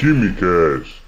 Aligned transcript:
Quimicast. 0.00 0.98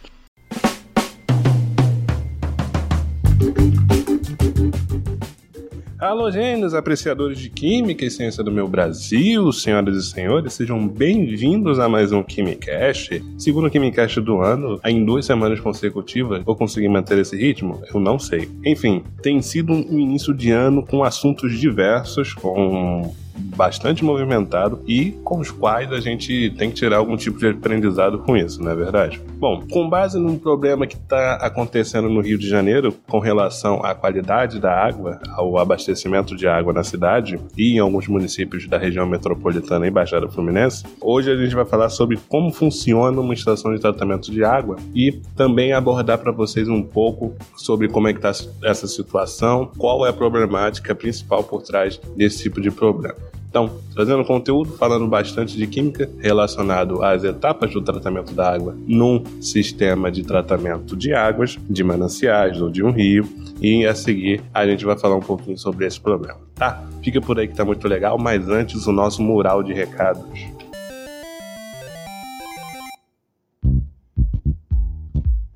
Alô, 5.98 6.30
gênios, 6.30 6.74
apreciadores 6.74 7.38
de 7.38 7.48
Química 7.48 8.04
e 8.04 8.10
Ciência 8.10 8.44
do 8.44 8.52
meu 8.52 8.68
Brasil, 8.68 9.50
senhoras 9.50 9.96
e 9.96 10.10
senhores, 10.10 10.52
sejam 10.52 10.86
bem-vindos 10.86 11.78
a 11.78 11.88
mais 11.88 12.12
um 12.12 12.22
Quimicast. 12.22 13.24
Segundo 13.38 13.70
Quimicast 13.70 14.20
do 14.20 14.42
ano, 14.42 14.78
em 14.84 15.02
duas 15.02 15.24
semanas 15.24 15.58
consecutivas, 15.58 16.44
vou 16.44 16.54
conseguir 16.54 16.90
manter 16.90 17.16
esse 17.16 17.34
ritmo? 17.34 17.80
Eu 17.94 17.98
não 17.98 18.18
sei. 18.18 18.50
Enfim, 18.62 19.02
tem 19.22 19.40
sido 19.40 19.72
um 19.72 19.98
início 19.98 20.34
de 20.34 20.50
ano 20.50 20.84
com 20.84 21.02
assuntos 21.02 21.58
diversos, 21.58 22.34
com 22.34 23.10
bastante 23.42 24.04
movimentado 24.04 24.80
e 24.86 25.12
com 25.24 25.38
os 25.38 25.50
quais 25.50 25.92
a 25.92 26.00
gente 26.00 26.50
tem 26.56 26.70
que 26.70 26.76
tirar 26.76 26.98
algum 26.98 27.16
tipo 27.16 27.38
de 27.38 27.48
aprendizado 27.48 28.18
com 28.20 28.36
isso, 28.36 28.62
não 28.62 28.70
é 28.70 28.74
verdade? 28.74 29.20
Bom, 29.38 29.62
com 29.70 29.88
base 29.88 30.18
num 30.18 30.38
problema 30.38 30.86
que 30.86 30.96
está 30.96 31.34
acontecendo 31.36 32.08
no 32.08 32.20
Rio 32.20 32.38
de 32.38 32.48
Janeiro 32.48 32.94
com 33.08 33.18
relação 33.18 33.84
à 33.84 33.94
qualidade 33.94 34.60
da 34.60 34.72
água, 34.72 35.20
ao 35.34 35.58
abastecimento 35.58 36.36
de 36.36 36.46
água 36.46 36.72
na 36.72 36.84
cidade 36.84 37.38
e 37.56 37.74
em 37.74 37.78
alguns 37.78 38.08
municípios 38.08 38.66
da 38.66 38.78
região 38.78 39.06
metropolitana 39.06 39.86
e 39.86 39.90
Baixada 39.90 40.28
Fluminense, 40.28 40.84
hoje 41.00 41.30
a 41.30 41.36
gente 41.36 41.54
vai 41.54 41.64
falar 41.64 41.88
sobre 41.88 42.18
como 42.28 42.52
funciona 42.52 43.20
uma 43.20 43.34
estação 43.34 43.74
de 43.74 43.80
tratamento 43.80 44.30
de 44.30 44.44
água 44.44 44.76
e 44.94 45.20
também 45.36 45.72
abordar 45.72 46.18
para 46.18 46.32
vocês 46.32 46.68
um 46.68 46.82
pouco 46.82 47.34
sobre 47.56 47.88
como 47.88 48.08
é 48.08 48.12
que 48.12 48.18
está 48.24 48.32
essa 48.64 48.86
situação, 48.86 49.70
qual 49.76 50.06
é 50.06 50.10
a 50.10 50.12
problemática 50.12 50.94
principal 50.94 51.42
por 51.44 51.62
trás 51.62 52.00
desse 52.16 52.42
tipo 52.42 52.60
de 52.60 52.70
problema. 52.70 53.31
Então, 53.52 53.70
trazendo 53.94 54.24
conteúdo, 54.24 54.72
falando 54.78 55.06
bastante 55.06 55.58
de 55.58 55.66
química 55.66 56.08
relacionado 56.18 57.04
às 57.04 57.22
etapas 57.22 57.70
do 57.70 57.82
tratamento 57.82 58.32
da 58.32 58.50
água 58.50 58.74
num 58.86 59.22
sistema 59.42 60.10
de 60.10 60.22
tratamento 60.22 60.96
de 60.96 61.12
águas, 61.12 61.58
de 61.68 61.84
mananciais 61.84 62.62
ou 62.62 62.70
de 62.70 62.82
um 62.82 62.90
rio. 62.90 63.28
E 63.60 63.84
a 63.84 63.94
seguir 63.94 64.40
a 64.54 64.66
gente 64.66 64.86
vai 64.86 64.98
falar 64.98 65.16
um 65.16 65.20
pouquinho 65.20 65.58
sobre 65.58 65.86
esse 65.86 66.00
problema, 66.00 66.40
tá? 66.54 66.82
Fica 67.04 67.20
por 67.20 67.38
aí 67.38 67.46
que 67.46 67.54
tá 67.54 67.62
muito 67.62 67.86
legal, 67.86 68.16
mas 68.18 68.48
antes 68.48 68.86
o 68.86 68.92
nosso 68.92 69.20
mural 69.20 69.62
de 69.62 69.74
recados. 69.74 70.24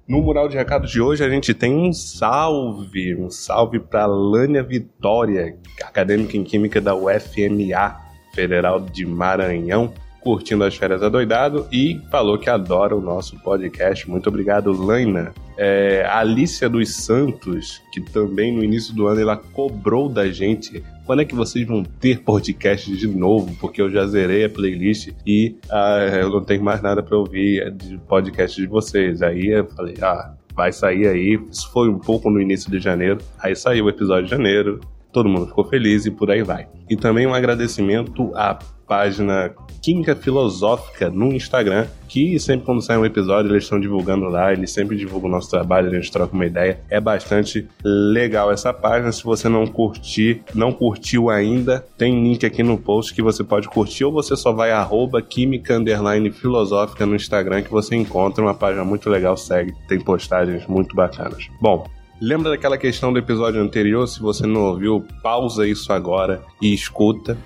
No 0.08 0.22
mural 0.22 0.48
de 0.48 0.56
recados 0.56 0.92
de 0.92 1.00
hoje 1.00 1.24
a 1.24 1.28
gente 1.28 1.52
tem 1.52 1.74
um 1.74 1.92
salve, 1.92 3.16
um 3.16 3.28
salve 3.28 3.80
para 3.80 4.06
Lânia 4.06 4.62
Vitória, 4.62 5.58
acadêmica 5.82 6.36
em 6.36 6.44
Química 6.44 6.80
da 6.80 6.94
UFMA, 6.94 7.96
Federal 8.32 8.78
de 8.78 9.04
Maranhão, 9.04 9.92
curtindo 10.20 10.62
as 10.62 10.76
férias 10.76 11.02
adoidado 11.02 11.66
e 11.72 12.00
falou 12.08 12.38
que 12.38 12.48
adora 12.48 12.94
o 12.94 13.00
nosso 13.00 13.36
podcast. 13.40 14.08
Muito 14.08 14.28
obrigado, 14.28 14.70
Lânia. 14.70 15.34
É, 15.56 16.04
a 16.06 16.18
Alicia 16.18 16.68
dos 16.68 16.94
Santos, 16.94 17.82
que 17.92 18.00
também 18.00 18.52
no 18.52 18.62
início 18.62 18.94
do 18.94 19.06
ano 19.06 19.20
ela 19.20 19.36
cobrou 19.36 20.08
da 20.08 20.28
gente 20.28 20.82
quando 21.06 21.22
é 21.22 21.24
que 21.24 21.36
vocês 21.36 21.64
vão 21.64 21.84
ter 21.84 22.22
podcast 22.22 22.94
de 22.94 23.06
novo? 23.06 23.54
Porque 23.60 23.80
eu 23.80 23.88
já 23.88 24.04
zerei 24.08 24.44
a 24.44 24.50
playlist 24.50 25.12
e 25.24 25.56
ah, 25.70 25.98
eu 26.20 26.30
não 26.30 26.42
tenho 26.42 26.64
mais 26.64 26.82
nada 26.82 27.00
para 27.00 27.16
ouvir 27.16 27.70
de 27.70 27.96
podcast 27.98 28.60
de 28.60 28.66
vocês. 28.66 29.22
Aí 29.22 29.46
eu 29.46 29.66
falei, 29.66 29.94
ah, 30.02 30.34
vai 30.52 30.72
sair 30.72 31.06
aí. 31.06 31.40
Isso 31.48 31.70
foi 31.70 31.88
um 31.88 31.98
pouco 31.98 32.28
no 32.28 32.40
início 32.40 32.68
de 32.70 32.80
janeiro. 32.80 33.18
Aí 33.38 33.54
saiu 33.54 33.84
o 33.84 33.88
episódio 33.88 34.24
de 34.24 34.30
janeiro. 34.30 34.80
Todo 35.12 35.28
mundo 35.28 35.46
ficou 35.46 35.64
feliz 35.64 36.06
e 36.06 36.10
por 36.10 36.28
aí 36.28 36.42
vai. 36.42 36.66
E 36.90 36.96
também 36.96 37.24
um 37.24 37.32
agradecimento 37.32 38.32
à 38.34 38.58
página 38.86 39.52
Química 39.82 40.16
Filosófica 40.16 41.10
no 41.10 41.32
Instagram, 41.32 41.86
que 42.08 42.38
sempre 42.40 42.66
quando 42.66 42.82
sai 42.82 42.96
um 42.96 43.04
episódio 43.04 43.50
eles 43.50 43.64
estão 43.64 43.78
divulgando 43.78 44.26
lá, 44.26 44.52
eles 44.52 44.72
sempre 44.72 44.96
divulgam 44.96 45.28
o 45.28 45.32
nosso 45.32 45.50
trabalho, 45.50 45.88
a 45.88 45.94
gente 45.94 46.10
troca 46.10 46.34
uma 46.34 46.46
ideia. 46.46 46.80
É 46.90 47.00
bastante 47.00 47.68
legal 47.84 48.50
essa 48.50 48.72
página. 48.72 49.12
Se 49.12 49.22
você 49.22 49.48
não 49.48 49.66
curtir, 49.66 50.42
não 50.54 50.72
curtiu 50.72 51.30
ainda, 51.30 51.84
tem 51.96 52.22
link 52.22 52.44
aqui 52.44 52.62
no 52.62 52.78
post 52.78 53.14
que 53.14 53.22
você 53.22 53.44
pode 53.44 53.68
curtir 53.68 54.04
ou 54.04 54.12
você 54.12 54.36
só 54.36 54.52
vai 54.52 54.70
arroba 54.70 55.22
química 55.22 55.76
underline 55.76 56.30
filosófica 56.30 57.06
no 57.06 57.14
Instagram 57.14 57.62
que 57.62 57.70
você 57.70 57.94
encontra 57.94 58.42
uma 58.42 58.54
página 58.54 58.84
muito 58.84 59.08
legal, 59.10 59.36
segue, 59.36 59.72
tem 59.88 60.00
postagens 60.00 60.66
muito 60.66 60.94
bacanas. 60.94 61.48
Bom, 61.60 61.86
Lembra 62.18 62.48
daquela 62.48 62.78
questão 62.78 63.12
do 63.12 63.18
episódio 63.18 63.60
anterior? 63.60 64.06
Se 64.08 64.20
você 64.20 64.46
não 64.46 64.62
ouviu, 64.62 65.04
pausa 65.22 65.68
isso 65.68 65.92
agora 65.92 66.42
e 66.62 66.72
escuta 66.72 67.36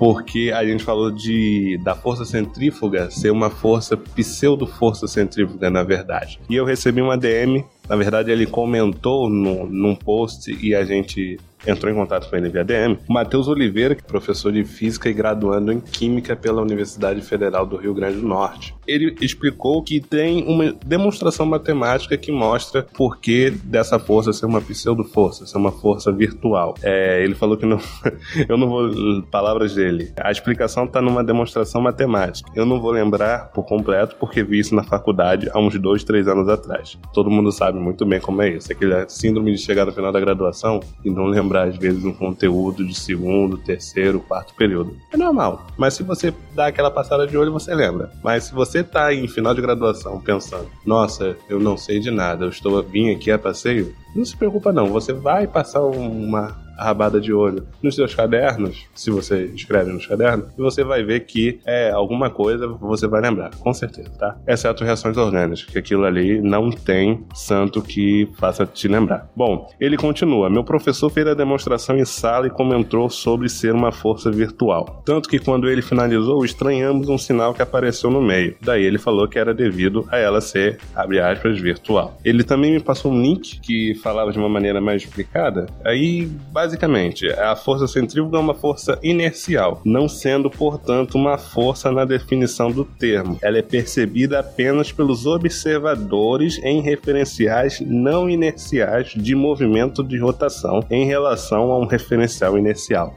porque 0.00 0.50
a 0.50 0.64
gente 0.64 0.82
falou 0.82 1.10
de 1.10 1.78
da 1.84 1.94
força 1.94 2.24
centrífuga 2.24 3.10
ser 3.10 3.30
uma 3.30 3.50
força 3.50 3.98
pseudo-força 3.98 5.06
centrífuga, 5.06 5.68
na 5.68 5.82
verdade. 5.82 6.40
E 6.48 6.56
eu 6.56 6.64
recebi 6.64 7.02
uma 7.02 7.18
DM, 7.18 7.62
na 7.90 7.96
verdade 7.96 8.30
ele 8.30 8.46
comentou 8.46 9.28
no, 9.28 9.66
num 9.66 9.96
post 9.96 10.56
e 10.64 10.76
a 10.76 10.84
gente 10.84 11.40
entrou 11.66 11.92
em 11.92 11.94
contato 11.94 12.28
com 12.28 12.36
ele 12.36 12.48
via 12.48 12.64
DM, 12.64 12.98
Matheus 13.08 13.48
Oliveira, 13.48 13.94
que 13.94 14.02
é 14.02 14.06
professor 14.06 14.52
de 14.52 14.64
física 14.64 15.08
e 15.08 15.12
graduando 15.12 15.72
em 15.72 15.80
química 15.80 16.34
pela 16.34 16.62
Universidade 16.62 17.20
Federal 17.20 17.66
do 17.66 17.76
Rio 17.76 17.94
Grande 17.94 18.16
do 18.20 18.26
Norte. 18.26 18.74
Ele 18.86 19.14
explicou 19.20 19.82
que 19.82 20.00
tem 20.00 20.42
uma 20.44 20.72
demonstração 20.84 21.46
matemática 21.46 22.16
que 22.16 22.32
mostra 22.32 22.82
por 22.82 23.18
que 23.18 23.50
dessa 23.50 23.98
força 23.98 24.32
ser 24.32 24.46
uma 24.46 24.60
pseudo-força, 24.60 25.46
ser 25.46 25.58
uma 25.58 25.70
força 25.70 26.10
virtual. 26.10 26.74
É, 26.82 27.22
ele 27.22 27.34
falou 27.34 27.56
que 27.56 27.66
não. 27.66 27.78
eu 28.48 28.56
não 28.56 28.68
vou. 28.68 29.22
Palavras 29.30 29.74
dele. 29.74 30.12
A 30.20 30.30
explicação 30.30 30.84
está 30.84 31.00
numa 31.00 31.22
demonstração 31.22 31.80
matemática. 31.80 32.50
Eu 32.54 32.66
não 32.66 32.80
vou 32.80 32.90
lembrar 32.90 33.50
por 33.52 33.64
completo 33.64 34.16
porque 34.18 34.42
vi 34.42 34.58
isso 34.58 34.74
na 34.74 34.82
faculdade 34.82 35.48
há 35.52 35.58
uns 35.60 35.78
dois, 35.78 36.02
três 36.02 36.26
anos 36.26 36.48
atrás. 36.48 36.98
Todo 37.12 37.30
mundo 37.30 37.52
sabe 37.52 37.78
muito 37.80 38.04
bem 38.04 38.20
como 38.20 38.42
é 38.42 38.50
isso. 38.50 38.70
Aquele 38.70 39.08
síndrome 39.08 39.52
de 39.52 39.58
chegar 39.58 39.86
no 39.86 39.92
final 39.92 40.12
da 40.12 40.20
graduação 40.20 40.80
e 41.04 41.10
não 41.10 41.24
lembrar, 41.24 41.68
às 41.68 41.76
vezes, 41.76 42.04
um 42.04 42.12
conteúdo 42.12 42.86
de 42.86 42.94
segundo, 42.94 43.56
terceiro, 43.58 44.20
quarto 44.20 44.54
período. 44.54 44.96
É 45.12 45.16
normal. 45.16 45.66
Mas 45.76 45.94
se 45.94 46.02
você 46.02 46.32
dá 46.54 46.66
aquela 46.66 46.90
passada 46.90 47.26
de 47.26 47.36
olho, 47.36 47.52
você 47.52 47.74
lembra. 47.74 48.10
Mas 48.22 48.44
se 48.44 48.54
você 48.54 48.82
tá 48.84 49.12
em 49.14 49.26
final 49.26 49.54
de 49.54 49.62
graduação 49.62 50.20
pensando, 50.20 50.68
nossa, 50.84 51.36
eu 51.48 51.58
não 51.58 51.76
sei 51.76 52.00
de 52.00 52.10
nada, 52.10 52.44
eu 52.44 52.50
estou 52.50 52.80
vim 52.82 53.10
aqui 53.10 53.30
a 53.30 53.38
passeio, 53.38 53.94
não 54.14 54.24
se 54.24 54.36
preocupa 54.36 54.72
não, 54.72 54.86
você 54.86 55.12
vai 55.12 55.46
passar 55.46 55.82
uma 55.82 56.56
rabada 56.84 57.20
de 57.20 57.32
olho 57.32 57.66
nos 57.82 57.94
seus 57.94 58.14
cadernos, 58.14 58.86
se 58.94 59.10
você 59.10 59.44
escreve 59.54 59.92
nos 59.92 60.06
cadernos, 60.06 60.46
você 60.56 60.82
vai 60.82 61.02
ver 61.02 61.20
que 61.20 61.60
é 61.66 61.90
alguma 61.90 62.30
coisa 62.30 62.66
você 62.68 63.06
vai 63.06 63.20
lembrar, 63.20 63.50
com 63.56 63.72
certeza, 63.72 64.10
tá? 64.18 64.36
Exceto 64.46 64.84
reações 64.84 65.16
orgânicas, 65.16 65.64
que 65.64 65.78
aquilo 65.78 66.04
ali 66.04 66.40
não 66.40 66.70
tem 66.70 67.24
santo 67.34 67.82
que 67.82 68.28
faça 68.38 68.66
te 68.66 68.88
lembrar. 68.88 69.28
Bom, 69.36 69.68
ele 69.80 69.96
continua. 69.96 70.50
Meu 70.50 70.64
professor 70.64 71.10
fez 71.10 71.26
a 71.26 71.34
demonstração 71.34 71.96
em 71.96 72.04
sala 72.04 72.46
e 72.46 72.50
comentou 72.50 73.08
sobre 73.10 73.48
ser 73.48 73.74
uma 73.74 73.92
força 73.92 74.30
virtual. 74.30 75.02
Tanto 75.04 75.28
que 75.28 75.38
quando 75.38 75.68
ele 75.68 75.82
finalizou, 75.82 76.44
estranhamos 76.44 77.08
um 77.08 77.18
sinal 77.18 77.54
que 77.54 77.62
apareceu 77.62 78.10
no 78.10 78.22
meio. 78.22 78.56
Daí 78.60 78.84
ele 78.84 78.98
falou 78.98 79.28
que 79.28 79.38
era 79.38 79.54
devido 79.54 80.06
a 80.10 80.18
ela 80.18 80.40
ser, 80.40 80.78
abre 80.94 81.20
aspas, 81.20 81.58
virtual. 81.58 82.18
Ele 82.24 82.42
também 82.42 82.72
me 82.72 82.80
passou 82.80 83.12
um 83.12 83.20
link 83.20 83.60
que 83.60 83.94
falava 83.96 84.32
de 84.32 84.38
uma 84.38 84.48
maneira 84.48 84.80
mais 84.80 85.02
explicada. 85.02 85.66
Aí, 85.84 86.26
basicamente, 86.52 86.69
Basicamente, 86.70 87.28
a 87.32 87.56
força 87.56 87.88
centrífuga 87.88 88.38
é 88.38 88.40
uma 88.40 88.54
força 88.54 88.96
inercial, 89.02 89.82
não 89.84 90.08
sendo, 90.08 90.48
portanto, 90.48 91.16
uma 91.16 91.36
força 91.36 91.90
na 91.90 92.04
definição 92.04 92.70
do 92.70 92.84
termo. 92.84 93.36
Ela 93.42 93.58
é 93.58 93.62
percebida 93.62 94.38
apenas 94.38 94.92
pelos 94.92 95.26
observadores 95.26 96.58
em 96.62 96.80
referenciais 96.80 97.80
não 97.80 98.30
inerciais 98.30 99.08
de 99.16 99.34
movimento 99.34 100.04
de 100.04 100.16
rotação 100.16 100.86
em 100.88 101.06
relação 101.06 101.72
a 101.72 101.78
um 101.80 101.86
referencial 101.86 102.56
inercial. 102.56 103.16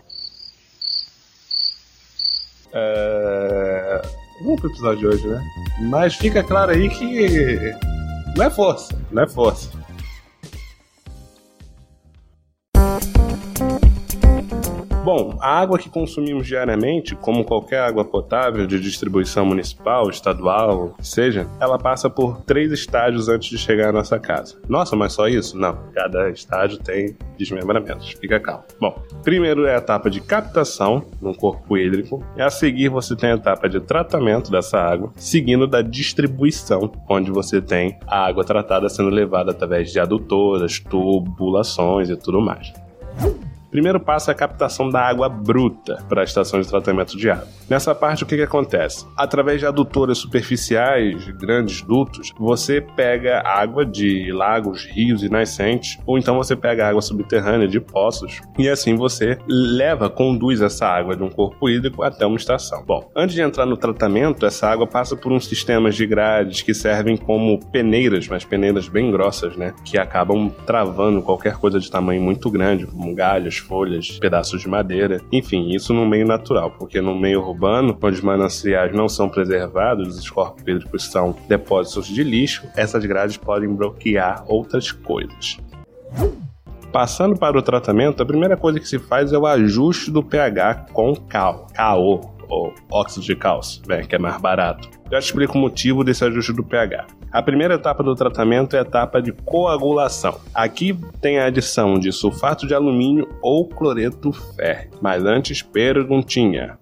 É... 2.74 4.02
Vamos 4.42 4.62
pro 4.62 4.72
episódio 4.72 4.98
de 4.98 5.08
hoje, 5.08 5.28
né? 5.28 5.44
Mas 5.92 6.16
fica 6.16 6.42
claro 6.42 6.72
aí 6.72 6.90
que 6.90 7.76
não 8.36 8.46
é 8.46 8.50
força, 8.50 9.00
não 9.12 9.22
é 9.22 9.28
força. 9.30 9.70
Bom, 15.04 15.38
a 15.42 15.60
água 15.60 15.78
que 15.78 15.90
consumimos 15.90 16.48
diariamente, 16.48 17.14
como 17.14 17.44
qualquer 17.44 17.82
água 17.82 18.06
potável 18.06 18.66
de 18.66 18.80
distribuição 18.80 19.46
municipal, 19.46 20.10
estadual, 20.10 20.96
seja, 21.02 21.46
ela 21.60 21.78
passa 21.78 22.10
por 22.10 22.40
três 22.44 22.72
estágios 22.72 23.28
antes 23.28 23.50
de 23.50 23.58
chegar 23.58 23.90
à 23.90 23.92
nossa 23.92 24.18
casa. 24.18 24.56
Nossa, 24.66 24.96
mas 24.96 25.12
só 25.12 25.28
isso? 25.28 25.58
Não. 25.58 25.78
Cada 25.94 26.30
estágio 26.30 26.78
tem 26.78 27.18
desmembramentos. 27.38 28.12
Fica 28.14 28.40
calmo. 28.40 28.64
Bom, 28.80 28.98
primeiro 29.24 29.66
é 29.66 29.76
a 29.76 29.80
etapa 29.80 30.10
de 30.10 30.22
captação 30.22 31.04
no 31.22 31.36
corpo 31.36 31.78
hídrico. 31.78 32.24
E 32.38 32.42
a 32.42 32.50
seguir 32.50 32.88
você 32.88 33.14
tem 33.14 33.32
a 33.32 33.36
etapa 33.36 33.68
de 33.68 33.82
tratamento 33.82 34.50
dessa 34.50 34.80
água, 34.80 35.12
seguindo 35.18 35.68
da 35.68 35.82
distribuição, 35.82 36.90
onde 37.10 37.30
você 37.30 37.62
tem 37.62 38.00
a 38.08 38.26
água 38.26 38.46
tratada 38.46 38.88
sendo 38.88 39.10
levada 39.10 39.52
através 39.52 39.92
de 39.92 40.00
adutoras, 40.00 40.80
tubulações 40.80 42.10
e 42.10 42.16
tudo 42.16 42.40
mais. 42.40 42.72
Primeiro 43.74 44.00
passo 44.00 44.30
é 44.30 44.34
a 44.34 44.36
captação 44.36 44.88
da 44.88 45.02
água 45.02 45.28
bruta 45.28 45.98
para 46.08 46.22
a 46.22 46.24
estação 46.24 46.62
de 46.62 46.68
tratamento 46.68 47.18
de 47.18 47.28
água. 47.28 47.48
Nessa 47.68 47.96
parte, 47.96 48.24
o 48.24 48.28
que, 48.28 48.36
que 48.36 48.44
acontece? 48.44 49.04
Através 49.18 49.60
de 49.60 49.66
adutoras 49.66 50.20
superficiais, 50.20 51.28
grandes 51.40 51.82
dutos, 51.82 52.32
você 52.38 52.80
pega 52.80 53.42
água 53.44 53.84
de 53.84 54.32
lagos, 54.32 54.86
rios 54.86 55.24
e 55.24 55.30
nascentes, 55.30 55.98
ou 56.06 56.20
então 56.20 56.36
você 56.36 56.56
pega 56.56 56.88
água 56.88 57.02
subterrânea 57.02 57.68
de 57.68 57.80
poços, 57.80 58.42
e 58.60 58.70
assim 58.70 58.96
você 58.96 59.40
leva, 59.48 60.08
conduz 60.08 60.62
essa 60.62 60.86
água 60.86 61.16
de 61.16 61.24
um 61.24 61.30
corpo 61.32 61.68
hídrico 61.68 62.04
até 62.04 62.28
uma 62.28 62.38
estação. 62.38 62.84
Bom, 62.86 63.10
antes 63.16 63.34
de 63.34 63.42
entrar 63.42 63.66
no 63.66 63.76
tratamento, 63.76 64.46
essa 64.46 64.70
água 64.70 64.86
passa 64.86 65.16
por 65.16 65.32
uns 65.32 65.48
sistemas 65.48 65.96
de 65.96 66.06
grades 66.06 66.62
que 66.62 66.76
servem 66.76 67.18
como 67.18 67.60
peneiras, 67.72 68.28
mas 68.28 68.46
peneiras 68.46 68.88
bem 68.88 69.10
grossas, 69.10 69.58
né? 69.58 69.74
Que 69.84 69.98
acabam 69.98 70.52
travando 70.64 71.24
qualquer 71.24 71.56
coisa 71.56 71.80
de 71.80 71.90
tamanho 71.90 72.22
muito 72.22 72.52
grande, 72.52 72.86
como 72.86 73.16
galhos, 73.16 73.63
folhas, 73.64 74.20
pedaços 74.20 74.62
de 74.62 74.68
madeira. 74.68 75.20
Enfim, 75.32 75.70
isso 75.70 75.94
no 75.94 76.06
meio 76.06 76.28
natural, 76.28 76.72
porque 76.72 77.02
no 77.02 77.18
meio 77.18 77.42
urbano, 77.42 77.98
onde 78.02 78.18
os 78.18 78.22
mananciais 78.22 78.94
não 78.94 79.10
são 79.10 79.28
preservados, 79.28 80.18
os 80.20 80.30
corpos 80.30 80.62
hídricos 80.68 81.06
são 81.06 81.36
depósitos 81.48 82.08
de 82.08 82.24
lixo, 82.24 82.68
essas 82.76 83.04
grades 83.06 83.38
podem 83.38 83.74
bloquear 83.74 84.44
outras 84.48 84.92
coisas. 84.92 85.58
Passando 86.92 87.36
para 87.36 87.58
o 87.58 87.62
tratamento, 87.62 88.22
a 88.22 88.26
primeira 88.26 88.56
coisa 88.56 88.80
que 88.80 88.88
se 88.88 89.00
faz 89.00 89.34
é 89.34 89.38
o 89.38 89.48
ajuste 89.48 90.12
do 90.12 90.22
pH 90.22 90.88
com 90.94 91.16
cal, 91.16 91.68
KO, 91.76 92.33
ou 92.54 92.74
óxido 92.92 93.26
de 93.26 93.36
cálcio, 93.36 93.82
bem, 93.88 94.06
que 94.06 94.16
é 94.16 94.20
mais 94.20 94.40
barato. 94.40 94.88
Já 95.12 95.18
explico 95.18 95.58
o 95.58 95.62
motivo 95.62 96.04
desse 96.04 96.24
ajuste 96.24 96.54
do 96.54 96.64
pH. 96.64 97.08
A 97.32 97.42
primeira 97.42 97.76
etapa 97.76 98.04
do 98.04 98.16
tratamento 98.16 98.76
é 98.76 98.80
a 98.80 98.84
etapa 98.84 99.22
de 99.22 99.32
coagulação. 99.32 100.40
Aqui 100.54 100.98
tem 101.20 101.40
a 101.40 101.46
adição 101.46 101.98
de 101.98 102.12
sulfato 102.12 102.68
de 102.68 102.76
alumínio 102.76 103.28
ou 103.42 103.68
cloreto 103.68 104.32
férrico. 104.32 104.98
Mas 105.02 105.26
antes, 105.26 105.62
perguntinha. 105.64 106.78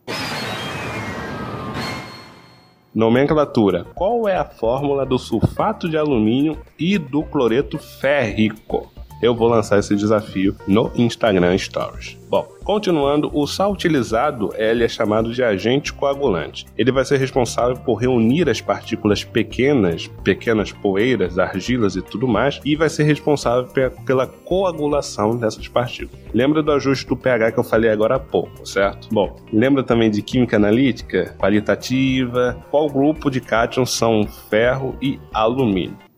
Nomenclatura: 2.93 3.85
Qual 3.95 4.27
é 4.27 4.35
a 4.35 4.43
fórmula 4.43 5.05
do 5.05 5.17
sulfato 5.17 5.87
de 5.87 5.97
alumínio 5.97 6.57
e 6.77 6.97
do 6.97 7.23
cloreto 7.23 7.77
férrico? 7.77 8.91
Eu 9.21 9.35
vou 9.35 9.47
lançar 9.47 9.79
esse 9.79 9.95
desafio 9.95 10.55
no 10.67 10.91
Instagram 10.95 11.57
Stories. 11.57 12.17
Bom, 12.29 12.47
continuando, 12.63 13.29
o 13.33 13.45
sal 13.45 13.73
utilizado 13.73 14.51
ele 14.55 14.85
é 14.85 14.87
chamado 14.87 15.33
de 15.33 15.43
agente 15.43 15.91
coagulante. 15.91 16.65
Ele 16.77 16.89
vai 16.89 17.03
ser 17.03 17.17
responsável 17.17 17.75
por 17.75 17.95
reunir 17.95 18.49
as 18.49 18.61
partículas 18.61 19.21
pequenas, 19.23 20.07
pequenas 20.23 20.71
poeiras, 20.71 21.37
argilas 21.37 21.97
e 21.97 22.01
tudo 22.01 22.29
mais, 22.29 22.61
e 22.63 22.73
vai 22.73 22.89
ser 22.89 23.03
responsável 23.03 23.69
pela 24.05 24.27
coagulação 24.27 25.35
dessas 25.35 25.67
partículas. 25.67 26.23
Lembra 26.33 26.63
do 26.63 26.71
ajuste 26.71 27.05
do 27.05 27.17
pH 27.17 27.51
que 27.51 27.59
eu 27.59 27.63
falei 27.65 27.91
agora 27.91 28.15
há 28.15 28.19
pouco, 28.19 28.65
certo? 28.65 29.09
Bom, 29.11 29.35
lembra 29.51 29.83
também 29.83 30.09
de 30.09 30.21
química 30.21 30.55
analítica, 30.55 31.35
qualitativa? 31.37 32.63
Qual 32.71 32.89
grupo 32.89 33.29
de 33.29 33.41
cátions 33.41 33.91
são 33.91 34.25
ferro 34.49 34.95
e 35.01 35.19
alumínio? 35.33 36.10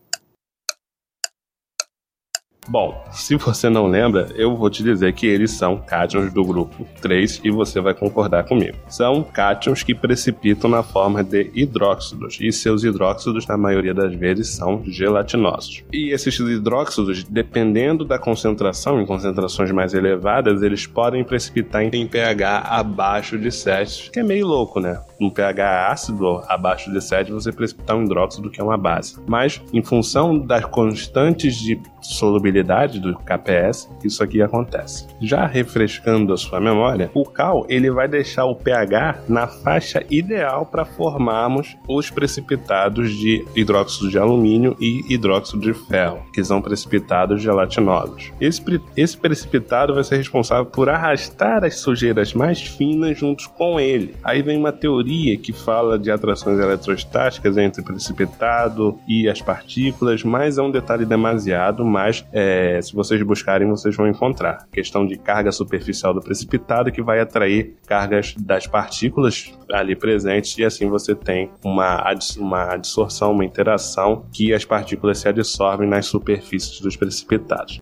Bom, 2.68 3.04
se 3.12 3.36
você 3.36 3.70
não 3.70 3.88
lembra, 3.88 4.30
eu 4.36 4.56
vou 4.56 4.70
te 4.70 4.84
dizer 4.84 5.14
que 5.14 5.28
eles 5.28 5.52
são 5.52 5.78
cátions 5.78 6.32
do 6.32 6.44
grupo 6.44 6.88
3 7.02 7.42
e 7.44 7.52
você 7.52 7.82
vai 7.82 7.94
concordar 7.94 8.46
comigo. 8.46 8.78
São 8.88 9.22
cátions 9.22 9.84
que 9.84 9.94
precipitam 9.94 10.70
na 10.70 10.82
forma 10.82 11.24
de 11.24 11.52
hidróxidos 11.54 12.38
e 12.40 12.52
seus 12.52 12.84
hidróxidos, 12.84 13.46
na 13.48 13.58
maioria 13.58 13.94
das 13.94 14.16
vezes, 14.16 14.50
são 14.50 14.82
gelatinosos. 14.86 15.84
E 15.92 16.12
esses 16.12 16.40
hidróxidos, 16.40 17.24
dependendo 17.24 18.06
da 18.06 18.18
concentração, 18.18 19.02
em 19.02 19.06
concentrações 19.06 19.72
mais 19.72 19.94
elevadas, 19.94 20.62
eles 20.62 20.88
podem 20.88 21.24
precipitar 21.24 21.84
em 21.84 22.08
pH 22.08 22.60
abaixo 22.60 23.38
de 23.38 23.52
7, 23.52 24.12
que 24.12 24.20
é 24.20 24.24
meio 24.24 24.48
louco, 24.48 24.80
né? 24.80 25.02
Um 25.20 25.30
pH 25.30 25.92
ácido 25.92 26.42
abaixo 26.48 26.92
de 26.92 27.02
7, 27.02 27.32
você 27.32 27.52
precipitar 27.52 27.96
um 27.96 28.04
hidróxido 28.04 28.50
que 28.50 28.62
é 28.62 28.64
uma 28.64 28.78
base. 28.78 29.18
Mas, 29.28 29.62
em 29.74 29.82
função 29.82 30.38
das 30.38 30.66
constantes 30.66 31.56
de 31.56 31.80
solubilidade 32.04 33.00
do 33.00 33.16
KPS, 33.16 33.90
isso 34.04 34.24
aqui 34.24 34.42
acontece. 34.42 35.08
Já 35.22 35.46
refrescando 35.46 36.34
a 36.34 36.38
sua 36.38 36.60
memória, 36.60 37.10
o 37.14 37.26
cal 37.26 37.66
ele 37.70 37.90
vai 37.90 38.08
deixar 38.08 38.46
o 38.46 38.56
pH 38.56 39.24
na 39.28 39.48
faixa 39.48 40.04
ideal 40.10 40.66
para 40.66 40.86
formarmos 40.86 41.76
os 41.88 42.10
precipitados 42.10 43.12
de 43.12 43.46
hidróxido 43.56 44.10
de 44.10 44.18
alumínio 44.18 44.76
e 44.80 45.02
hidróxido 45.10 45.62
de 45.62 45.74
ferro, 45.74 46.24
que 46.34 46.44
são 46.44 46.62
precipitados 46.62 47.42
gelatinosos. 47.42 48.32
Esse, 48.40 48.62
esse 48.96 49.18
precipitado 49.18 49.94
vai 49.94 50.04
ser 50.04 50.18
responsável 50.18 50.66
por 50.66 50.90
arrastar 50.90 51.64
as 51.64 51.76
sujeiras 51.76 52.34
mais 52.34 52.62
finas 52.62 53.18
juntos 53.18 53.48
com 53.48 53.80
ele. 53.80 54.16
Aí 54.24 54.42
vem 54.42 54.58
uma 54.58 54.72
teoria 54.72 55.38
que 55.38 55.54
fala 55.54 55.98
de 55.98 56.12
atrações 56.12 56.60
eletrostáticas 56.60 57.58
entre 57.58 57.82
precipitado 57.82 58.98
e 59.08 59.30
as 59.30 59.42
partículas, 59.42 60.24
mas 60.24 60.58
é 60.58 60.62
um 60.62 60.72
detalhe 60.72 61.06
demasiado 61.06 61.86
mas 61.94 62.26
é, 62.34 62.82
se 62.82 62.92
vocês 62.94 63.22
buscarem, 63.22 63.70
vocês 63.70 63.96
vão 63.96 64.08
encontrar. 64.08 64.68
Questão 64.72 65.06
de 65.06 65.16
carga 65.16 65.52
superficial 65.52 66.12
do 66.12 66.22
precipitado 66.22 66.92
que 66.92 67.04
vai 67.04 67.20
atrair 67.20 67.76
cargas 67.86 68.34
das 68.36 68.66
partículas 68.66 69.54
ali 69.72 69.96
presentes 69.96 70.58
e 70.58 70.66
assim 70.66 70.90
você 70.90 71.14
tem 71.14 71.52
uma, 71.64 72.04
uma 72.38 72.74
adsorção, 72.74 73.32
uma 73.32 73.46
interação 73.46 74.26
que 74.34 74.52
as 74.52 74.66
partículas 74.66 75.20
se 75.20 75.30
adsorvem 75.30 75.88
nas 75.88 76.08
superfícies 76.08 76.82
dos 76.82 76.98
precipitados. 76.98 77.80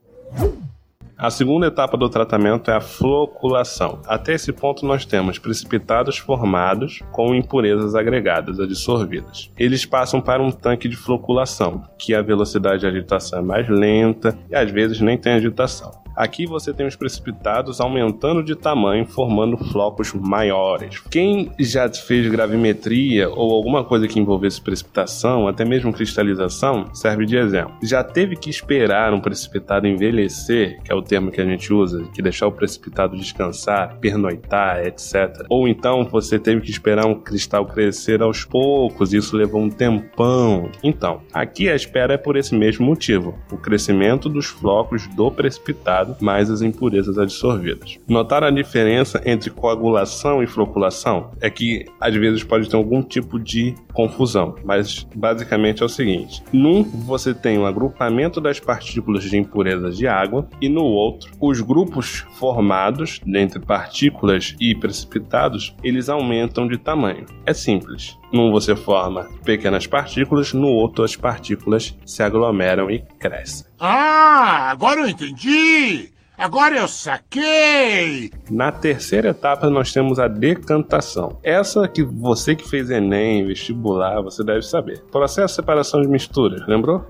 A 1.22 1.30
segunda 1.30 1.68
etapa 1.68 1.96
do 1.96 2.10
tratamento 2.10 2.72
é 2.72 2.74
a 2.74 2.82
floculação. 2.82 4.02
Até 4.08 4.34
esse 4.34 4.52
ponto, 4.52 4.84
nós 4.84 5.06
temos 5.06 5.38
precipitados 5.38 6.18
formados 6.18 7.00
com 7.12 7.36
impurezas 7.36 7.94
agregadas, 7.94 8.60
adsorvidas. 8.60 9.52
Eles 9.56 9.86
passam 9.86 10.20
para 10.20 10.42
um 10.42 10.50
tanque 10.50 10.90
de 10.90 10.98
floculação, 10.98 11.84
que 12.00 12.16
a 12.16 12.24
velocidade 12.24 12.80
de 12.80 12.88
agitação 12.88 13.38
é 13.38 13.42
mais 13.44 13.70
lenta 13.70 14.36
e 14.50 14.56
às 14.56 14.72
vezes 14.72 15.00
nem 15.00 15.16
tem 15.16 15.34
agitação. 15.34 16.01
Aqui 16.16 16.46
você 16.46 16.74
tem 16.74 16.86
os 16.86 16.96
precipitados 16.96 17.80
aumentando 17.80 18.44
de 18.44 18.56
tamanho, 18.56 19.06
formando 19.06 19.58
flocos 19.58 20.14
maiores. 20.14 21.00
Quem 21.10 21.52
já 21.60 21.90
fez 21.90 22.30
gravimetria 22.30 23.30
ou 23.30 23.54
alguma 23.54 23.84
coisa 23.84 24.08
que 24.08 24.20
envolvesse 24.20 24.62
precipitação, 24.62 25.48
até 25.48 25.66
mesmo 25.66 25.94
cristalização, 25.94 26.94
serve 26.94 27.26
de 27.26 27.38
exemplo. 27.38 27.74
Já 27.84 28.04
teve 28.04 28.36
que 28.36 28.50
esperar 28.50 29.14
um 29.14 29.20
precipitado 29.20 29.88
envelhecer, 29.88 30.82
que 30.84 30.92
é 30.92 30.96
o 30.96 31.02
termo 31.02 31.32
que 31.32 31.42
a 31.42 31.46
gente 31.46 31.74
usa, 31.74 32.04
que 32.14 32.22
deixar 32.22 32.48
o 32.48 32.52
precipitado 32.52 33.18
descansar, 33.18 33.98
pernoitar, 34.00 34.86
etc. 34.86 35.46
Ou 35.50 35.68
então 35.68 36.04
você 36.06 36.38
teve 36.38 36.62
que 36.62 36.72
esperar 36.72 37.06
um 37.06 37.16
cristal 37.16 37.66
crescer 37.66 38.22
aos 38.22 38.44
poucos, 38.44 39.14
isso 39.14 39.36
levou 39.36 39.62
um 39.62 39.70
tempão. 39.70 40.70
Então, 40.84 41.22
aqui 41.34 41.70
a 41.70 41.76
espera 41.76 42.14
é 42.14 42.18
por 42.18 42.36
esse 42.36 42.56
mesmo 42.56 42.86
motivo: 42.86 43.38
o 43.52 43.58
crescimento 43.58 44.30
dos 44.30 44.48
flocos 44.48 45.08
do 45.08 45.32
precipitado 45.32 46.01
mais 46.20 46.50
as 46.50 46.62
impurezas 46.62 47.18
adsorvidas. 47.18 47.98
Notar 48.08 48.44
a 48.44 48.52
diferença 48.52 49.22
entre 49.26 49.50
coagulação 49.50 50.42
e 50.44 50.48
floculação 50.48 51.32
é 51.40 51.50
que 51.50 51.86
às 52.00 52.16
vezes 52.16 52.44
pode 52.44 52.70
ter 52.70 52.76
algum 52.76 53.02
tipo 53.02 53.40
de 53.40 53.76
confusão, 53.94 54.56
mas 54.64 55.08
basicamente 55.16 55.82
é 55.82 55.86
o 55.86 55.90
seguinte: 55.90 56.44
num 56.52 56.84
você 56.84 57.34
tem 57.34 57.58
um 57.58 57.66
agrupamento 57.66 58.40
das 58.40 58.60
partículas 58.60 59.24
de 59.24 59.38
impurezas 59.38 59.98
de 59.98 60.08
água 60.08 60.48
e 60.62 60.70
no 60.70 60.84
outro 60.84 61.32
os 61.40 61.62
grupos 61.62 62.26
formados 62.38 63.20
entre 63.26 63.60
partículas 63.60 64.56
e 64.60 64.76
precipitados 64.76 65.76
eles 65.84 66.10
aumentam 66.10 66.68
de 66.68 66.78
tamanho. 66.78 67.26
É 67.46 67.54
simples. 67.54 68.21
Num 68.32 68.52
você 68.52 68.76
forma 68.76 69.30
pequenas 69.44 69.86
partículas, 69.86 70.54
no 70.54 70.68
outro 70.68 71.04
as 71.04 71.16
partículas 71.16 71.98
se 72.06 72.24
aglomeram 72.24 72.90
e 72.90 73.00
crescem. 73.20 73.68
Ah, 73.80 74.70
agora 74.72 75.02
eu 75.02 75.10
entendi! 75.10 76.10
Agora 76.38 76.76
eu 76.76 76.88
saquei! 76.88 78.32
Na 78.50 78.72
terceira 78.72 79.30
etapa 79.30 79.70
nós 79.70 79.94
temos 79.94 80.18
a 80.18 80.28
decantação. 80.28 81.38
Essa 81.44 81.88
que 81.88 82.02
você 82.04 82.56
que 82.56 82.68
fez 82.68 82.90
Enem, 82.90 83.46
vestibular, 83.46 84.22
você 84.22 84.44
deve 84.44 84.64
saber. 84.64 85.04
Processo 85.12 85.48
de 85.48 85.56
separação 85.56 86.02
de 86.02 86.08
misturas, 86.08 86.66
lembrou? 86.68 87.06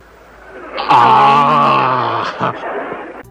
Ah! 0.90 2.81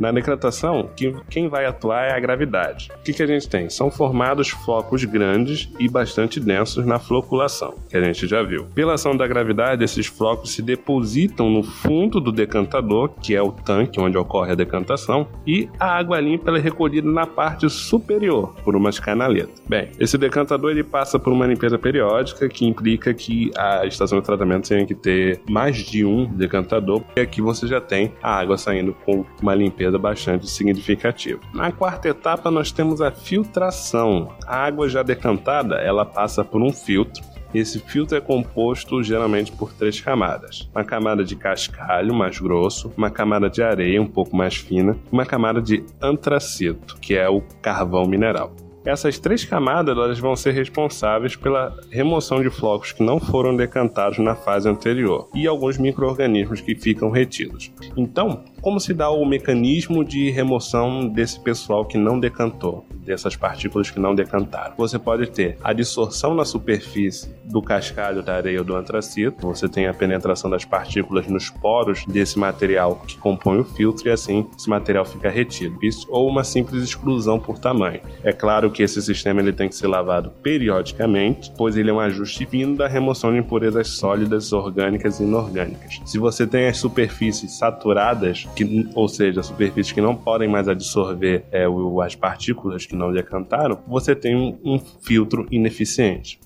Na 0.01 0.11
decretação, 0.11 0.89
quem 1.29 1.47
vai 1.47 1.67
atuar 1.67 2.07
é 2.07 2.13
a 2.13 2.19
gravidade. 2.19 2.91
O 2.99 3.03
que, 3.03 3.13
que 3.13 3.23
a 3.23 3.27
gente 3.27 3.47
tem? 3.47 3.69
São 3.69 3.91
formados 3.91 4.49
focos 4.49 5.05
grandes 5.05 5.71
e 5.79 5.89
bastante 5.89 6.41
densos 6.41 6.87
na 6.87 6.99
floculação, 6.99 7.75
que 7.87 7.99
a 7.99 8.03
gente 8.03 8.27
já 8.27 8.43
viu. 8.43 8.65
Pela 8.75 8.95
ação 8.95 9.15
da 9.15 9.27
gravidade, 9.27 9.85
esses 9.85 10.07
flocos 10.07 10.53
se 10.53 10.63
depositam 10.63 11.51
no 11.51 11.63
fundo 11.63 12.19
do 12.19 12.33
decantador, 12.33 13.11
que 13.21 13.35
é 13.35 13.43
o 13.43 13.53
tanque 13.53 14.01
onde 14.01 14.17
ocorre 14.17 14.53
a 14.53 14.55
decantação, 14.55 15.29
e 15.47 15.69
a 15.79 15.99
água 15.99 16.19
limpa 16.19 16.51
é 16.51 16.59
recolhida 16.59 17.11
na 17.11 17.27
parte 17.27 17.69
superior 17.69 18.55
por 18.65 18.75
uma 18.75 18.91
canaleta. 18.91 19.53
Bem, 19.69 19.91
esse 19.99 20.17
decantador 20.17 20.71
ele 20.71 20.83
passa 20.83 21.19
por 21.19 21.33
uma 21.33 21.47
limpeza 21.47 21.79
periódica 21.79 22.49
que 22.49 22.67
implica 22.67 23.13
que 23.13 23.51
a 23.57 23.85
estação 23.85 24.19
de 24.19 24.25
tratamento 24.25 24.69
tenha 24.69 24.87
que 24.87 24.95
ter 24.95 25.43
mais 25.49 25.77
de 25.77 26.05
um 26.07 26.25
decantador, 26.25 27.01
porque 27.03 27.21
aqui 27.21 27.43
você 27.43 27.67
já 27.67 27.81
tem 27.81 28.13
a 28.23 28.35
água 28.35 28.57
saindo 28.57 28.95
com 29.05 29.25
uma 29.43 29.55
limpeza 29.55 29.90
perda 29.91 29.99
bastante 29.99 30.49
significativa. 30.49 31.41
Na 31.53 31.73
quarta 31.73 32.09
etapa, 32.09 32.51
nós 32.51 32.71
temos 32.71 33.01
a 33.01 33.11
filtração. 33.11 34.33
A 34.47 34.65
água 34.65 34.89
já 34.89 35.03
decantada, 35.03 35.77
ela 35.77 36.05
passa 36.05 36.45
por 36.45 36.63
um 36.63 36.73
filtro 36.73 37.21
esse 37.53 37.81
filtro 37.81 38.17
é 38.17 38.21
composto 38.21 39.03
geralmente 39.03 39.51
por 39.51 39.73
três 39.73 40.01
camadas: 40.01 40.71
uma 40.73 40.85
camada 40.85 41.25
de 41.25 41.35
cascalho 41.35 42.15
mais 42.15 42.39
grosso, 42.39 42.93
uma 42.97 43.11
camada 43.11 43.51
de 43.51 43.61
areia 43.61 44.01
um 44.01 44.07
pouco 44.07 44.37
mais 44.37 44.55
fina, 44.55 44.97
e 45.11 45.13
uma 45.13 45.27
camada 45.27 45.61
de 45.61 45.85
antracito, 46.01 46.97
que 47.01 47.17
é 47.17 47.29
o 47.29 47.43
carvão 47.61 48.07
mineral. 48.07 48.55
Essas 48.85 49.19
três 49.19 49.45
camadas 49.45 49.95
elas 49.95 50.19
vão 50.19 50.35
ser 50.35 50.53
responsáveis 50.53 51.37
pela 51.37 51.77
remoção 51.91 52.43
de 52.43 52.49
flocos 52.49 52.93
que 52.93 53.03
não 53.03 53.21
foram 53.21 53.55
decantados 53.55 54.19
na 54.19 54.35
fase 54.35 54.69
anterior 54.69 55.29
e 55.35 55.47
alguns 55.47 55.77
micro-organismos 55.77 56.63
que 56.63 56.75
ficam 56.75 57.11
retidos. 57.11 57.71
Então, 57.95 58.43
como 58.61 58.79
se 58.79 58.93
dá 58.93 59.11
o 59.11 59.25
mecanismo 59.25 60.05
de 60.05 60.31
remoção 60.31 61.09
desse 61.09 61.41
pessoal 61.41 61.85
que 61.85 61.97
não 61.97 62.19
decantou, 62.19 62.87
dessas 63.05 63.37
partículas 63.37 63.91
que 63.91 63.99
não 63.99 64.15
decantaram? 64.15 64.75
Você 64.77 64.99
pode 64.99 65.31
ter 65.31 65.57
a 65.63 65.73
dissorção 65.73 66.35
na 66.35 66.45
superfície 66.45 67.35
do 67.45 67.63
cascalho, 67.63 68.23
da 68.23 68.37
areia 68.37 68.59
ou 68.59 68.65
do 68.65 68.77
antracito, 68.77 69.47
você 69.47 69.69
tem 69.69 69.87
a 69.87 69.95
penetração 69.95 70.51
das 70.51 70.65
partículas 70.65 71.27
nos 71.27 71.51
poros 71.51 72.05
desse 72.07 72.39
material 72.39 72.97
que 73.07 73.19
compõe 73.19 73.59
o 73.59 73.65
filtro 73.65 74.09
e 74.09 74.13
assim 74.13 74.47
esse 74.57 74.69
material 74.69 75.05
fica 75.05 75.29
retido. 75.29 75.79
Isso 75.83 76.07
ou 76.09 76.29
uma 76.29 76.45
simples 76.45 76.83
exclusão 76.83 77.39
por 77.39 77.59
tamanho. 77.59 78.01
É 78.23 78.33
claro 78.33 78.71
que 78.71 78.83
esse 78.83 79.01
sistema 79.03 79.41
ele 79.41 79.53
tem 79.53 79.69
que 79.69 79.75
ser 79.75 79.89
lavado 79.89 80.31
periodicamente, 80.43 81.53
pois 81.57 81.77
ele 81.77 81.91
é 81.91 81.93
um 81.93 82.01
ajuste 82.01 82.47
fino 82.47 82.77
da 82.77 82.87
remoção 82.87 83.33
de 83.33 83.39
impurezas 83.39 83.89
sólidas, 83.89 84.53
orgânicas 84.53 85.21
e 85.21 85.25
inorgânicas. 85.25 86.01
Se 86.05 86.19
você 86.19 86.47
tem 86.47 86.69
as 86.69 86.79
superfícies 86.79 87.53
saturadas, 87.59 88.47
que, 88.55 88.89
ou 88.95 89.09
seja, 89.09 89.43
superfícies 89.43 89.93
que 89.93 90.01
não 90.01 90.15
podem 90.15 90.49
mais 90.49 90.69
absorver 90.69 91.45
é, 91.51 91.65
as 92.05 92.15
partículas 92.15 92.87
que 92.87 92.95
não 92.95 93.13
decantaram, 93.13 93.79
você 93.87 94.15
tem 94.15 94.37
um, 94.37 94.59
um 94.65 94.79
filtro 94.79 95.47
ineficiente. 95.51 96.39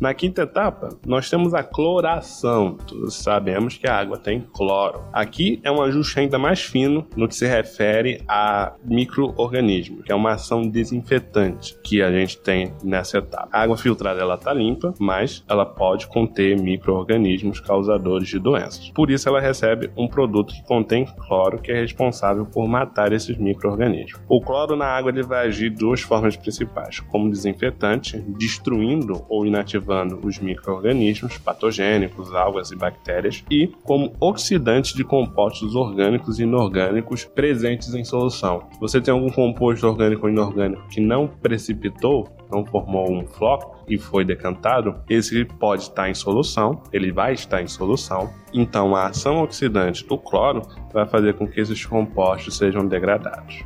Na 0.00 0.14
quinta 0.14 0.44
etapa, 0.44 0.88
nós 1.06 1.28
temos 1.28 1.52
a 1.52 1.62
cloração. 1.62 2.78
Todos 2.86 3.16
sabemos 3.16 3.76
que 3.76 3.86
a 3.86 3.98
água 3.98 4.16
tem 4.16 4.40
cloro. 4.40 5.02
Aqui 5.12 5.60
é 5.62 5.70
um 5.70 5.82
ajuste 5.82 6.18
ainda 6.18 6.38
mais 6.38 6.62
fino 6.62 7.06
no 7.14 7.28
que 7.28 7.34
se 7.34 7.46
refere 7.46 8.22
a 8.26 8.72
microorganismos, 8.82 10.02
que 10.02 10.10
é 10.10 10.14
uma 10.14 10.32
ação 10.32 10.62
desinfetante 10.62 11.78
que 11.84 12.00
a 12.00 12.10
gente 12.10 12.38
tem 12.38 12.72
nessa 12.82 13.18
etapa. 13.18 13.50
A 13.52 13.60
água 13.60 13.76
filtrada 13.76 14.22
ela 14.22 14.36
está 14.36 14.54
limpa, 14.54 14.94
mas 14.98 15.44
ela 15.46 15.66
pode 15.66 16.06
conter 16.06 16.58
microorganismos 16.58 17.60
causadores 17.60 18.26
de 18.26 18.38
doenças. 18.38 18.88
Por 18.94 19.10
isso 19.10 19.28
ela 19.28 19.38
recebe 19.38 19.90
um 19.98 20.08
produto 20.08 20.54
que 20.54 20.64
contém 20.64 21.04
cloro, 21.04 21.60
que 21.60 21.72
é 21.72 21.78
responsável 21.78 22.46
por 22.46 22.66
matar 22.66 23.12
esses 23.12 23.36
microorganismos. 23.36 24.18
O 24.26 24.40
cloro 24.40 24.76
na 24.76 24.86
água 24.86 25.10
ele 25.10 25.22
vai 25.22 25.46
agir 25.46 25.68
de 25.68 25.76
duas 25.76 26.00
formas 26.00 26.38
principais, 26.38 27.00
como 27.00 27.28
desinfetante, 27.28 28.18
destruindo 28.38 29.26
ou 29.28 29.44
inativando 29.44 29.89
os 30.22 30.38
micro-organismos 30.38 31.38
patogênicos, 31.38 32.34
algas 32.34 32.70
e 32.70 32.76
bactérias, 32.76 33.44
e 33.50 33.66
como 33.82 34.12
oxidante 34.20 34.96
de 34.96 35.04
compostos 35.04 35.74
orgânicos 35.74 36.38
e 36.38 36.44
inorgânicos 36.44 37.24
presentes 37.24 37.94
em 37.94 38.04
solução. 38.04 38.68
Você 38.80 39.00
tem 39.00 39.12
algum 39.12 39.30
composto 39.30 39.86
orgânico 39.86 40.26
ou 40.26 40.32
inorgânico 40.32 40.86
que 40.88 41.00
não 41.00 41.26
precipitou, 41.26 42.28
não 42.50 42.64
formou 42.64 43.10
um 43.10 43.26
floco 43.26 43.84
e 43.88 43.98
foi 43.98 44.24
decantado, 44.24 44.96
esse 45.08 45.44
pode 45.44 45.82
estar 45.82 46.08
em 46.08 46.14
solução, 46.14 46.82
ele 46.92 47.12
vai 47.12 47.32
estar 47.34 47.62
em 47.62 47.66
solução. 47.66 48.30
Então, 48.52 48.94
a 48.94 49.06
ação 49.06 49.42
oxidante 49.42 50.06
do 50.06 50.16
cloro 50.16 50.62
vai 50.92 51.06
fazer 51.06 51.34
com 51.34 51.46
que 51.46 51.60
esses 51.60 51.84
compostos 51.84 52.56
sejam 52.56 52.86
degradados. 52.86 53.64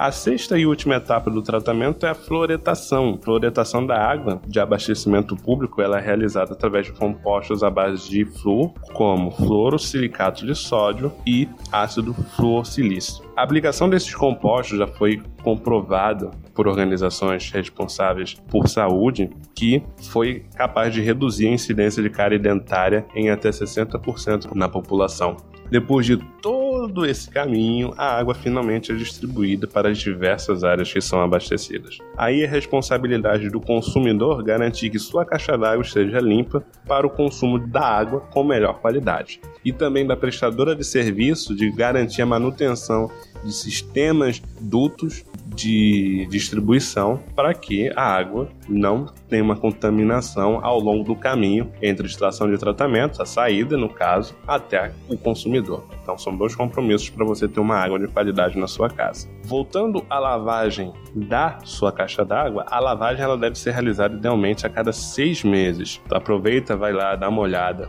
A 0.00 0.10
sexta 0.10 0.58
e 0.58 0.64
última 0.64 0.94
etapa 0.94 1.30
do 1.30 1.42
tratamento 1.42 2.06
é 2.06 2.08
a 2.08 2.14
fluoretação. 2.14 3.18
A 3.20 3.22
fluoretação 3.22 3.84
da 3.84 4.02
água 4.02 4.40
de 4.46 4.58
abastecimento 4.58 5.36
público 5.36 5.82
ela 5.82 5.98
é 5.98 6.00
realizada 6.00 6.54
através 6.54 6.86
de 6.86 6.92
compostos 6.94 7.62
à 7.62 7.68
base 7.68 8.08
de 8.08 8.24
flúor, 8.24 8.72
como 8.94 9.30
fluoro, 9.30 9.78
silicato 9.78 10.46
de 10.46 10.54
sódio 10.54 11.12
e 11.26 11.46
ácido 11.70 12.14
fluorsilício. 12.14 13.22
A 13.36 13.42
aplicação 13.42 13.90
desses 13.90 14.14
compostos 14.14 14.78
já 14.78 14.86
foi 14.86 15.22
comprovada 15.42 16.30
por 16.54 16.66
organizações 16.66 17.50
responsáveis 17.50 18.32
por 18.48 18.68
saúde 18.68 19.28
que 19.54 19.82
foi 20.10 20.46
capaz 20.56 20.94
de 20.94 21.02
reduzir 21.02 21.48
a 21.48 21.52
incidência 21.52 22.02
de 22.02 22.08
cárie 22.08 22.38
dentária 22.38 23.04
em 23.14 23.28
até 23.28 23.50
60% 23.50 24.54
na 24.54 24.66
população. 24.66 25.36
Depois 25.70 26.06
de 26.06 26.16
todo 26.40 26.59
esse 27.06 27.30
caminho, 27.30 27.92
a 27.96 28.18
água 28.18 28.34
finalmente 28.34 28.92
é 28.92 28.94
distribuída 28.94 29.66
para 29.66 29.90
as 29.90 29.98
diversas 29.98 30.64
áreas 30.64 30.92
que 30.92 31.00
são 31.00 31.20
abastecidas. 31.20 31.98
Aí 32.16 32.42
é 32.42 32.46
responsabilidade 32.46 33.48
do 33.50 33.60
consumidor 33.60 34.42
garantir 34.42 34.90
que 34.90 34.98
sua 34.98 35.24
caixa 35.24 35.56
d'água 35.56 35.82
esteja 35.82 36.18
limpa 36.18 36.64
para 36.86 37.06
o 37.06 37.10
consumo 37.10 37.58
da 37.58 37.82
água 37.82 38.20
com 38.32 38.44
melhor 38.44 38.80
qualidade. 38.80 39.40
E 39.64 39.72
também 39.72 40.06
da 40.06 40.16
prestadora 40.16 40.74
de 40.74 40.84
serviço 40.84 41.54
de 41.54 41.70
garantir 41.70 42.22
a 42.22 42.26
manutenção 42.26 43.10
de 43.44 43.52
sistemas 43.52 44.42
dutos 44.60 45.24
de 45.60 46.26
distribuição 46.30 47.20
para 47.34 47.52
que 47.52 47.92
a 47.94 48.02
água 48.02 48.48
não 48.68 49.06
tenha 49.28 49.42
uma 49.42 49.56
contaminação 49.56 50.60
ao 50.62 50.78
longo 50.80 51.04
do 51.04 51.14
caminho 51.14 51.70
entre 51.82 52.06
a 52.06 52.08
estação 52.08 52.50
de 52.50 52.56
tratamento, 52.56 53.20
a 53.20 53.26
saída, 53.26 53.76
no 53.76 53.88
caso, 53.88 54.34
até 54.46 54.92
o 55.08 55.16
consumidor. 55.16 55.84
Então 56.02 56.16
são 56.16 56.34
dois 56.34 56.54
compromissos 56.54 57.10
para 57.10 57.24
você 57.24 57.46
ter 57.46 57.60
uma 57.60 57.76
água 57.76 57.98
de 57.98 58.08
qualidade 58.08 58.58
na 58.58 58.66
sua 58.66 58.88
casa. 58.88 59.28
Voltando 59.44 60.04
à 60.08 60.18
lavagem 60.18 60.92
da 61.14 61.58
sua 61.64 61.92
caixa 61.92 62.24
d'água, 62.24 62.64
a 62.68 62.80
lavagem 62.80 63.22
ela 63.22 63.36
deve 63.36 63.58
ser 63.58 63.72
realizada 63.72 64.14
idealmente 64.14 64.66
a 64.66 64.70
cada 64.70 64.92
seis 64.92 65.44
meses. 65.44 66.00
Então, 66.06 66.18
aproveita, 66.18 66.76
vai 66.76 66.92
lá, 66.92 67.14
dá 67.16 67.28
uma 67.28 67.40
olhada 67.40 67.88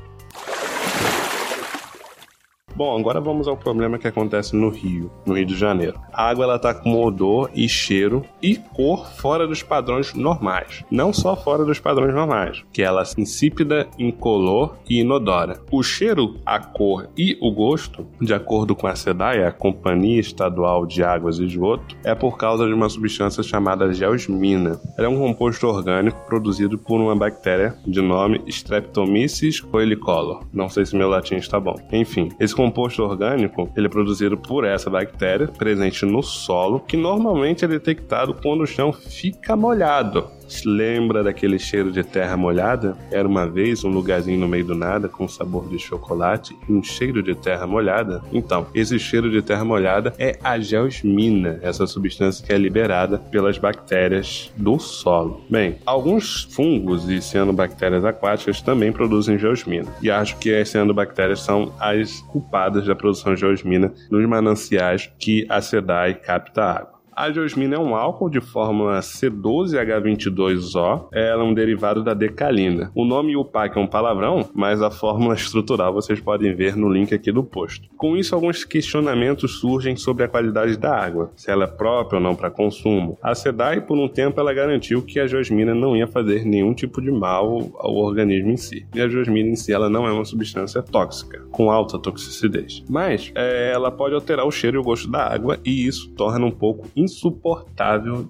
Bom, 2.75 2.97
agora 2.97 3.19
vamos 3.19 3.47
ao 3.47 3.57
problema 3.57 3.97
que 3.97 4.07
acontece 4.07 4.55
no 4.55 4.69
Rio, 4.69 5.11
no 5.25 5.35
Rio 5.35 5.45
de 5.45 5.55
Janeiro. 5.55 5.99
A 6.13 6.29
água 6.29 6.45
ela 6.45 6.59
tá 6.59 6.73
com 6.73 7.03
odor 7.03 7.49
e 7.53 7.67
cheiro 7.67 8.23
e 8.41 8.55
cor 8.55 9.07
fora 9.07 9.47
dos 9.47 9.61
padrões 9.61 10.13
normais. 10.13 10.83
Não 10.89 11.11
só 11.11 11.35
fora 11.35 11.65
dos 11.65 11.79
padrões 11.79 12.13
normais, 12.13 12.63
que 12.71 12.81
ela 12.81 13.01
é 13.01 13.21
insípida, 13.21 13.87
incolor 13.97 14.75
e 14.89 15.01
inodora. 15.01 15.61
O 15.71 15.83
cheiro, 15.83 16.37
a 16.45 16.59
cor 16.59 17.09
e 17.17 17.37
o 17.41 17.51
gosto, 17.51 18.05
de 18.19 18.33
acordo 18.33 18.75
com 18.75 18.87
a 18.87 18.95
SEDAI, 18.95 19.43
a 19.43 19.51
Companhia 19.51 20.19
Estadual 20.19 20.85
de 20.85 21.03
Águas 21.03 21.39
e 21.39 21.45
Esgoto, 21.45 21.95
é 22.03 22.15
por 22.15 22.37
causa 22.37 22.65
de 22.65 22.73
uma 22.73 22.89
substância 22.89 23.43
chamada 23.43 23.91
geosmina. 23.93 24.79
Ela 24.97 25.07
é 25.07 25.09
um 25.09 25.19
composto 25.19 25.67
orgânico 25.67 26.25
produzido 26.25 26.77
por 26.77 26.99
uma 26.99 27.15
bactéria 27.15 27.75
de 27.85 28.01
nome 28.01 28.41
Streptomyces 28.47 29.59
coelicolor. 29.59 30.43
Não 30.53 30.69
sei 30.69 30.85
se 30.85 30.95
meu 30.95 31.09
latim 31.09 31.35
está 31.35 31.59
bom. 31.59 31.75
Enfim, 31.91 32.29
esse 32.39 32.55
composto 32.61 33.01
orgânico 33.01 33.71
ele 33.75 33.87
é 33.87 33.89
produzido 33.89 34.37
por 34.37 34.63
essa 34.63 34.87
bactéria 34.87 35.47
presente 35.47 36.05
no 36.05 36.21
solo, 36.21 36.79
que 36.79 36.95
normalmente 36.95 37.65
é 37.65 37.67
detectado 37.67 38.35
quando 38.35 38.61
o 38.61 38.67
chão 38.67 38.93
fica 38.93 39.55
molhado 39.55 40.29
lembra 40.65 41.23
daquele 41.23 41.57
cheiro 41.57 41.91
de 41.91 42.03
terra 42.03 42.37
molhada? 42.37 42.97
Era 43.11 43.27
uma 43.27 43.47
vez 43.47 43.83
um 43.83 43.89
lugarzinho 43.89 44.39
no 44.39 44.47
meio 44.47 44.65
do 44.65 44.75
nada 44.75 45.07
com 45.07 45.27
sabor 45.27 45.67
de 45.69 45.79
chocolate 45.79 46.55
e 46.67 46.71
um 46.71 46.83
cheiro 46.83 47.23
de 47.23 47.35
terra 47.35 47.65
molhada? 47.65 48.23
Então, 48.31 48.67
esse 48.73 48.97
cheiro 48.99 49.29
de 49.29 49.41
terra 49.41 49.63
molhada 49.63 50.13
é 50.17 50.37
a 50.43 50.59
geosmina, 50.59 51.59
essa 51.61 51.87
substância 51.87 52.45
que 52.45 52.53
é 52.53 52.57
liberada 52.57 53.17
pelas 53.17 53.57
bactérias 53.57 54.51
do 54.57 54.79
solo. 54.79 55.41
Bem, 55.49 55.77
alguns 55.85 56.43
fungos 56.51 57.09
e 57.09 57.21
cianobactérias 57.21 58.05
aquáticas 58.05 58.61
também 58.61 58.91
produzem 58.91 59.37
geosmina, 59.37 59.91
e 60.01 60.11
acho 60.11 60.37
que 60.37 60.53
as 60.53 60.69
cianobactérias 60.69 61.41
são 61.41 61.73
as 61.79 62.21
culpadas 62.21 62.85
da 62.85 62.95
produção 62.95 63.33
de 63.33 63.41
geosmina 63.41 63.93
nos 64.09 64.25
mananciais 64.27 65.11
que 65.19 65.45
a 65.49 65.61
SEDAI 65.61 66.15
capta 66.15 66.63
água. 66.63 67.00
A 67.21 67.31
geosmina 67.31 67.75
é 67.75 67.79
um 67.79 67.95
álcool 67.95 68.31
de 68.31 68.41
fórmula 68.41 68.99
C12H22O. 68.99 71.09
Ela 71.13 71.43
é 71.43 71.45
um 71.45 71.53
derivado 71.53 72.03
da 72.03 72.15
decalina. 72.15 72.91
O 72.95 73.05
nome 73.05 73.37
UPAC 73.37 73.77
é 73.77 73.79
um 73.79 73.85
palavrão, 73.85 74.49
mas 74.55 74.81
a 74.81 74.89
fórmula 74.89 75.35
estrutural 75.35 75.93
vocês 75.93 76.19
podem 76.19 76.55
ver 76.55 76.75
no 76.75 76.91
link 76.91 77.13
aqui 77.13 77.31
do 77.31 77.43
post. 77.43 77.87
Com 77.95 78.17
isso, 78.17 78.33
alguns 78.33 78.65
questionamentos 78.65 79.59
surgem 79.59 79.95
sobre 79.95 80.23
a 80.23 80.27
qualidade 80.27 80.75
da 80.77 80.97
água, 80.97 81.31
se 81.35 81.51
ela 81.51 81.65
é 81.65 81.67
própria 81.67 82.17
ou 82.17 82.23
não 82.23 82.33
para 82.33 82.49
consumo. 82.49 83.19
A 83.21 83.35
SEDAI, 83.35 83.81
por 83.81 83.99
um 83.99 84.07
tempo, 84.07 84.39
ela 84.39 84.51
garantiu 84.51 85.03
que 85.03 85.19
a 85.19 85.27
geosmina 85.27 85.75
não 85.75 85.95
ia 85.95 86.07
fazer 86.07 86.43
nenhum 86.43 86.73
tipo 86.73 86.99
de 86.99 87.11
mal 87.11 87.69
ao 87.77 87.97
organismo 87.97 88.49
em 88.49 88.57
si. 88.57 88.87
E 88.95 88.99
a 88.99 89.07
geosmina 89.07 89.47
em 89.47 89.55
si 89.55 89.71
ela 89.71 89.91
não 89.91 90.07
é 90.07 90.11
uma 90.11 90.25
substância 90.25 90.81
tóxica, 90.81 91.45
com 91.51 91.69
alta 91.69 91.99
toxicidade. 91.99 92.83
Mas 92.89 93.31
é, 93.35 93.71
ela 93.71 93.91
pode 93.91 94.15
alterar 94.15 94.47
o 94.47 94.51
cheiro 94.51 94.77
e 94.77 94.79
o 94.79 94.83
gosto 94.83 95.07
da 95.07 95.31
água, 95.31 95.59
e 95.63 95.85
isso 95.85 96.09
torna 96.15 96.47
um 96.47 96.51
pouco 96.51 96.87
insuportável 96.95 97.10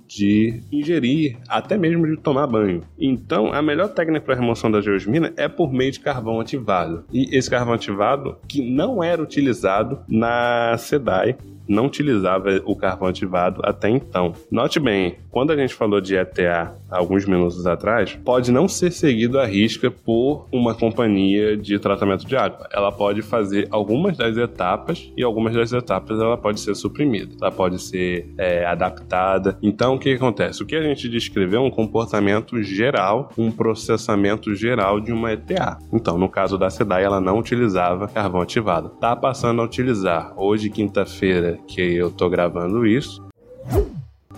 de 0.08 0.62
ingerir, 0.72 1.38
até 1.48 1.78
mesmo 1.78 2.08
de 2.08 2.18
tomar 2.18 2.48
banho. 2.48 2.82
Então, 3.00 3.54
a 3.54 3.62
melhor 3.62 3.90
técnica 3.90 4.26
para 4.26 4.36
remoção 4.36 4.72
da 4.72 4.82
geosmina 4.82 5.34
é 5.38 5.48
por 5.48 5.72
meio 5.72 5.92
de 5.92 6.00
carvão 6.00 6.40
ativado. 6.40 7.04
E 7.12 7.36
esse 7.36 7.50
carvão 7.50 7.74
ativado, 7.74 8.38
que 8.48 8.62
não 8.62 9.04
era 9.04 9.22
utilizado 9.22 10.00
na 10.08 10.76
SEDAI, 10.78 11.38
não 11.68 11.86
utilizava 11.86 12.62
o 12.66 12.76
carvão 12.76 13.08
ativado 13.08 13.62
até 13.64 13.90
então. 13.90 14.34
Note 14.52 14.80
bem, 14.80 15.16
quando 15.30 15.52
a 15.52 15.56
gente 15.56 15.74
falou 15.74 16.02
de 16.02 16.16
ETA 16.16 16.76
alguns 16.90 17.26
minutos 17.26 17.66
atrás, 17.66 18.18
pode 18.24 18.52
não 18.52 18.68
ser 18.68 18.92
seguido 18.92 19.40
à 19.40 19.46
risca 19.46 19.90
por 19.90 20.48
uma 20.52 20.76
companhia 20.76 21.56
de 21.56 21.80
tratamento 21.80 22.26
de 22.26 22.36
água. 22.36 22.68
Ela 22.72 22.92
pode 22.92 23.22
fazer 23.22 23.68
algumas 23.72 24.18
das 24.18 24.36
etapas 24.36 25.12
e 25.16 25.24
algumas 25.24 25.56
das 25.56 25.72
etapas 25.72 26.20
ela 26.20 26.38
pode 26.38 26.60
ser 26.60 26.76
suprimida, 26.76 27.36
ela 27.42 27.52
pode 27.52 27.82
ser 27.82 28.34
é, 28.38 28.66
adaptada. 28.66 29.58
Então, 29.62 29.96
o 29.96 30.00
que 30.00 30.14
acontece? 30.14 30.62
O 30.62 30.66
que 30.66 30.76
a 30.76 30.84
gente 30.84 31.08
descreveu 31.08 31.62
é 31.62 31.66
um 31.66 31.72
comportamento 31.72 32.62
geral, 32.62 33.30
um 33.38 33.52
processamento 33.52 34.54
geral 34.54 35.00
de 35.00 35.12
uma 35.12 35.32
ETA. 35.32 35.78
Então, 35.94 36.18
no 36.18 36.28
caso 36.28 36.58
da 36.58 36.70
SEDAI, 36.70 37.04
ela 37.04 37.22
não 37.22 37.40
utilizava 37.40 38.08
carvão 38.08 38.42
ativado. 38.42 38.90
Tá 38.90 39.16
passando 39.16 39.62
a 39.62 39.66
utilizar 39.66 40.34
hoje, 40.36 40.70
quinta-feira, 40.70 41.51
que 41.68 41.82
eu 41.82 42.12
tô 42.12 42.30
gravando 42.30 42.86
isso. 42.86 43.24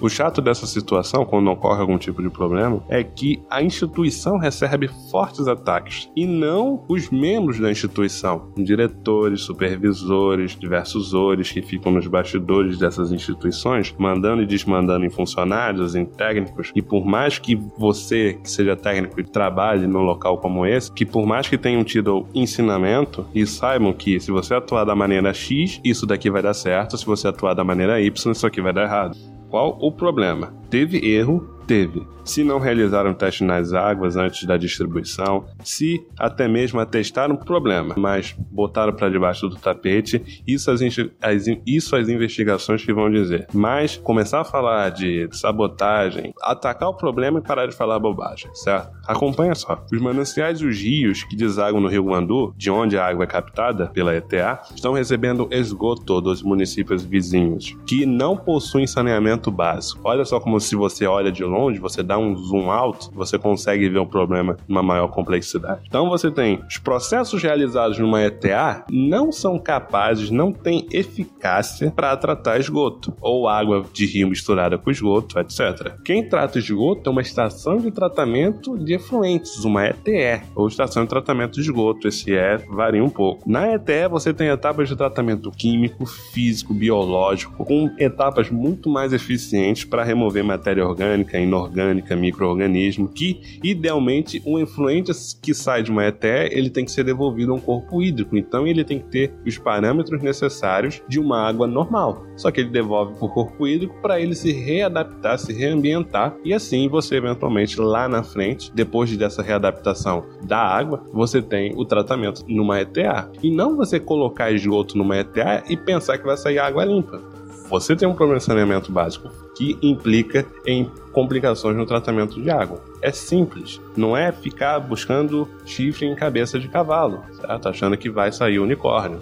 O 0.04 0.10
chato 0.10 0.42
dessa 0.42 0.68
situação, 0.68 1.24
quando 1.24 1.50
ocorre 1.50 1.80
algum 1.80 1.98
tipo 1.98 2.22
de 2.22 2.30
problema, 2.30 2.84
é 2.90 3.02
que 3.02 3.42
a 3.50 3.64
instituição 3.64 4.38
recebe 4.38 4.90
fortes 5.10 5.48
ataques 5.48 6.12
e 6.14 6.26
não 6.26 6.84
os 6.90 7.10
membros 7.10 7.58
da 7.58 7.72
instituição, 7.72 8.52
diretores, 8.58 9.44
supervisores, 9.44 10.58
diversos 10.60 11.14
ores 11.14 11.50
que 11.50 11.62
ficam 11.62 11.90
nos 11.90 12.06
bastidores 12.06 12.78
dessas 12.78 13.14
instituições, 13.14 13.96
mandando 13.98 14.44
e 14.44 14.46
desmandando 14.46 15.06
em 15.06 15.10
funcionários, 15.10 15.96
em 15.96 16.04
técnicos, 16.04 16.74
e 16.76 16.82
por 16.82 17.06
mais 17.06 17.40
que 17.40 17.56
você, 17.56 18.34
que 18.44 18.52
seja 18.52 18.76
técnico 18.76 19.22
e 19.22 19.24
trabalhe 19.24 19.88
num 19.88 20.02
local 20.02 20.38
como 20.38 20.66
esse, 20.66 20.92
que 20.92 21.06
por 21.06 21.26
mais 21.26 21.48
que 21.48 21.58
tenham 21.58 21.82
tido 21.82 22.28
ensinamento 22.36 23.26
e 23.34 23.48
saibam 23.48 23.94
que 23.94 24.20
se 24.20 24.32
você 24.32 24.54
atuar 24.54 24.84
da 24.84 24.98
maneira 24.98 25.34
X, 25.34 25.80
isso 25.82 26.06
daqui 26.06 26.30
vai 26.30 26.42
dar 26.42 26.54
certo, 26.54 26.98
se 26.98 27.06
você 27.06 27.30
atuar 27.30 27.54
da 27.54 27.64
maneira 27.64 28.02
Y, 28.02 28.32
isso 28.34 28.46
aqui 28.46 28.60
vai 28.60 28.74
dar 28.74 28.84
errado. 28.84 29.18
Qual 29.54 29.78
o 29.80 29.92
problema? 29.92 30.52
Teve 30.74 30.98
erro, 31.08 31.48
teve. 31.68 32.02
Se 32.24 32.44
não 32.44 32.58
realizaram 32.58 33.14
teste 33.14 33.44
nas 33.44 33.74
águas 33.74 34.16
antes 34.16 34.46
da 34.46 34.56
distribuição, 34.56 35.46
se 35.64 36.06
até 36.18 36.48
mesmo 36.48 36.80
atestaram 36.80 37.36
problema, 37.36 37.96
mas 37.98 38.34
botaram 38.50 38.94
para 38.94 39.10
debaixo 39.10 39.50
do 39.50 39.58
tapete, 39.58 40.42
isso 40.48 40.72
as, 40.72 40.82
as, 41.22 41.46
isso 41.66 41.96
as 41.96 42.08
investigações 42.08 42.84
que 42.84 42.94
vão 42.94 43.12
dizer. 43.12 43.48
Mas 43.54 43.98
começar 43.98 44.42
a 44.42 44.46
falar 44.46 44.90
de 44.90 45.28
sabotagem, 45.34 46.34
atacar 46.42 46.90
o 46.90 46.94
problema 46.94 47.40
e 47.40 47.42
parar 47.42 47.68
de 47.68 47.76
falar 47.76 48.00
bobagem, 48.00 48.50
certo? 48.56 48.90
Acompanha 49.06 49.54
só. 49.54 49.84
Os 49.92 50.02
mananciais 50.02 50.62
e 50.62 50.66
os 50.66 50.80
rios 50.80 51.24
que 51.24 51.36
desagam 51.36 51.82
no 51.82 51.90
Rio 51.90 52.06
Guandu, 52.06 52.54
de 52.58 52.72
onde 52.72 52.98
a 52.98 53.06
água 53.06 53.26
é 53.26 53.28
captada 53.28 53.88
pela 53.88 54.16
ETA, 54.16 54.62
estão 54.74 54.94
recebendo 54.94 55.48
esgoto 55.52 56.22
dos 56.22 56.42
municípios 56.42 57.04
vizinhos, 57.04 57.76
que 57.86 58.06
não 58.06 58.38
possuem 58.38 58.88
saneamento 58.88 59.52
básico. 59.52 60.00
Olha 60.06 60.24
só 60.24 60.40
como 60.40 60.60
se 60.64 60.76
você 60.76 61.06
olha 61.06 61.32
de 61.32 61.44
longe, 61.44 61.80
você 61.80 62.02
dá 62.02 62.18
um 62.18 62.36
zoom 62.36 62.72
out, 62.72 63.10
você 63.14 63.38
consegue 63.38 63.90
ver 63.90 64.00
o 64.00 64.06
problema 64.06 64.58
numa 64.68 64.82
maior 64.82 65.08
complexidade. 65.10 65.82
Então 65.88 66.10
você 66.10 66.32
tem 66.32 66.60
os 66.68 66.78
processos 66.78 67.42
realizados 67.42 68.00
numa 68.00 68.22
ETA 68.22 68.86
não 68.90 69.32
são 69.32 69.60
capazes, 69.60 70.30
não 70.30 70.52
têm 70.52 70.88
eficácia 70.92 71.92
para 71.92 72.16
tratar 72.18 72.60
esgoto 72.60 73.14
ou 73.22 73.48
água 73.48 73.86
de 73.94 74.06
rio 74.06 74.30
misturada 74.30 74.78
com 74.78 74.90
esgoto, 74.90 75.40
etc. 75.40 75.94
Quem 76.04 76.28
trata 76.28 76.60
esgoto 76.60 77.10
é 77.10 77.12
uma 77.12 77.22
estação 77.22 77.78
de 77.78 77.92
tratamento 77.92 78.78
de 78.78 78.94
efluentes, 78.94 79.64
uma 79.64 79.86
ETE, 79.86 80.42
ou 80.56 80.68
estação 80.68 81.04
de 81.04 81.10
tratamento 81.10 81.54
de 81.54 81.62
esgoto. 81.62 82.08
Esse 82.08 82.36
é 82.36 82.58
varia 82.58 83.04
um 83.04 83.10
pouco. 83.10 83.50
Na 83.50 83.74
ETE 83.74 84.08
você 84.10 84.34
tem 84.34 84.48
etapas 84.48 84.88
de 84.88 84.96
tratamento 84.96 85.52
químico, 85.52 86.06
físico, 86.06 86.74
biológico, 86.74 87.66
com 87.66 87.92
etapas 87.98 88.50
muito 88.50 88.90
mais 88.90 89.14
eficientes 89.14 89.84
para 89.84 90.04
remover 90.04 90.44
matéria 90.54 90.88
orgânica, 90.88 91.38
inorgânica, 91.38 92.16
microorganismo, 92.16 93.08
que 93.08 93.60
idealmente 93.64 94.42
um 94.46 94.60
efluente 94.60 95.12
que 95.42 95.54
sai 95.54 95.84
de 95.84 95.92
uma 95.92 96.06
ETE, 96.06 96.50
ele 96.52 96.70
tem 96.70 96.86
que 96.86 96.92
ser 96.92 97.04
devolvido 97.04 97.52
a 97.52 97.56
um 97.56 97.60
corpo 97.60 98.02
hídrico. 98.02 98.38
Então 98.38 98.66
ele 98.66 98.84
tem 98.84 99.00
que 99.00 99.06
ter 99.06 99.34
os 99.46 99.58
parâmetros 99.58 100.22
necessários 100.22 101.02
de 101.08 101.20
uma 101.20 101.42
água 101.48 101.68
normal. 101.68 102.26
Só 102.36 102.52
que 102.52 102.62
ele 102.62 102.70
devolve 102.70 103.16
para 103.16 103.26
o 103.26 103.30
corpo 103.30 103.68
hídrico 103.68 103.96
para 104.02 104.20
ele 104.20 104.36
se 104.36 104.52
readaptar, 104.52 105.38
se 105.38 105.52
reambientar 105.54 106.36
e 106.44 106.54
assim 106.54 106.88
você 106.88 107.16
eventualmente 107.16 107.80
lá 107.80 108.08
na 108.08 108.24
frente, 108.24 108.72
depois 108.74 109.16
dessa 109.18 109.42
readaptação 109.42 110.26
da 110.44 110.58
água, 110.58 111.04
você 111.12 111.42
tem 111.42 111.74
o 111.76 111.86
tratamento 111.86 112.44
numa 112.48 112.80
ETA. 112.80 113.30
E 113.42 113.52
não 113.52 113.76
você 113.76 114.00
colocar 114.00 114.52
esgoto 114.52 114.98
numa 114.98 115.18
ETA 115.18 115.64
e 115.70 115.76
pensar 115.76 116.18
que 116.18 116.26
vai 116.26 116.38
sair 116.38 116.60
água 116.60 116.86
limpa. 116.86 117.22
Você 117.70 117.96
tem 117.96 118.08
um 118.08 118.14
problema 118.14 118.40
de 118.40 118.46
saneamento 118.46 118.92
básico 118.92 119.30
que 119.56 119.78
implica 119.82 120.46
em 120.66 120.90
complicações 121.12 121.76
no 121.78 121.86
tratamento 121.86 122.42
de 122.42 122.50
água. 122.50 122.82
É 123.02 123.12
simples, 123.12 123.82
não 123.96 124.16
é 124.16 124.32
ficar 124.32 124.80
buscando 124.80 125.48
chifre 125.66 126.06
em 126.06 126.16
cabeça 126.16 126.60
de 126.60 126.68
cavalo, 126.68 127.24
certo? 127.40 127.70
Achando 127.70 127.98
que 127.98 128.10
vai 128.10 128.32
sair 128.32 128.60
unicórnio. 128.60 129.20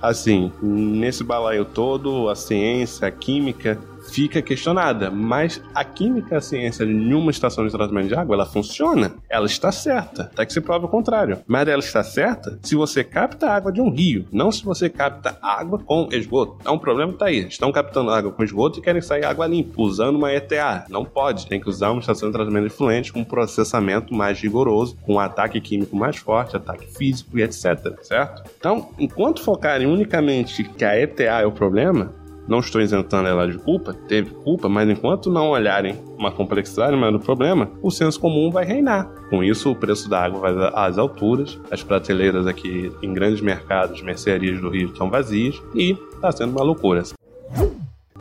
Assim, 0.00 0.52
nesse 0.60 1.24
balaio 1.24 1.64
todo, 1.64 2.28
a 2.28 2.34
ciência, 2.34 3.08
a 3.08 3.10
química 3.10 3.78
fica 4.10 4.42
questionada. 4.42 5.10
Mas 5.10 5.62
a 5.74 5.84
química, 5.84 6.38
a 6.38 6.40
ciência 6.40 6.86
de 6.86 6.92
nenhuma 6.92 7.30
estação 7.30 7.66
de 7.66 7.72
tratamento 7.72 8.08
de 8.08 8.14
água, 8.14 8.34
ela 8.34 8.46
funciona. 8.46 9.14
Ela 9.28 9.46
está 9.46 9.72
certa. 9.72 10.24
Até 10.32 10.46
que 10.46 10.52
se 10.52 10.60
prova 10.60 10.86
o 10.86 10.88
contrário. 10.88 11.38
Mas 11.46 11.68
ela 11.68 11.80
está 11.80 12.02
certa 12.02 12.58
se 12.62 12.74
você 12.74 13.04
capta 13.04 13.50
água 13.50 13.72
de 13.72 13.80
um 13.80 13.90
rio, 13.90 14.26
não 14.32 14.50
se 14.50 14.64
você 14.64 14.88
capta 14.88 15.38
água 15.40 15.78
com 15.78 16.08
esgoto. 16.12 16.58
É 16.64 16.70
um 16.70 16.78
problema 16.78 17.12
que 17.12 17.18
tá 17.18 17.26
aí. 17.26 17.46
Estão 17.46 17.72
captando 17.72 18.10
água 18.10 18.32
com 18.32 18.42
esgoto 18.42 18.78
e 18.78 18.82
querem 18.82 19.00
sair 19.00 19.24
água 19.24 19.46
limpa, 19.46 19.80
usando 19.80 20.16
uma 20.16 20.32
ETA. 20.32 20.84
Não 20.88 21.04
pode. 21.04 21.46
Tem 21.46 21.60
que 21.60 21.68
usar 21.68 21.90
uma 21.90 22.00
estação 22.00 22.28
de 22.28 22.34
tratamento 22.34 22.64
de 22.64 22.74
fluente 22.74 23.12
com 23.12 23.20
um 23.20 23.24
processamento 23.24 24.14
mais 24.14 24.40
rigoroso, 24.40 24.96
com 25.02 25.14
um 25.14 25.20
ataque 25.20 25.60
químico 25.60 25.96
mais 25.96 26.16
forte, 26.16 26.56
ataque 26.56 26.86
físico 26.86 27.38
e 27.38 27.42
etc. 27.42 27.96
Certo? 28.02 28.42
Então, 28.58 28.90
enquanto 28.98 29.42
focarem 29.42 29.86
unicamente 29.86 30.64
que 30.64 30.84
a 30.84 30.98
ETA 30.98 31.24
é 31.24 31.46
o 31.46 31.52
problema, 31.52 32.12
não 32.48 32.60
estou 32.60 32.80
isentando 32.80 33.28
ela 33.28 33.46
de 33.50 33.58
culpa, 33.58 33.92
teve 33.92 34.30
culpa, 34.30 34.68
mas 34.68 34.88
enquanto 34.88 35.30
não 35.30 35.50
olharem 35.50 35.96
uma 36.18 36.30
complexidade 36.30 36.96
maior 36.96 37.12
do 37.12 37.20
problema, 37.20 37.70
o 37.82 37.90
senso 37.90 38.20
comum 38.20 38.50
vai 38.50 38.64
reinar. 38.64 39.06
Com 39.28 39.42
isso, 39.42 39.70
o 39.70 39.76
preço 39.76 40.08
da 40.08 40.22
água 40.22 40.40
vai 40.40 40.70
às 40.74 40.98
alturas, 40.98 41.58
as 41.70 41.82
prateleiras 41.82 42.46
aqui 42.46 42.92
em 43.02 43.12
grandes 43.12 43.40
mercados, 43.40 44.02
mercearias 44.02 44.60
do 44.60 44.68
Rio 44.68 44.88
estão 44.88 45.10
vazias 45.10 45.60
e 45.74 45.96
está 46.14 46.30
sendo 46.32 46.52
uma 46.52 46.62
loucura. 46.62 47.02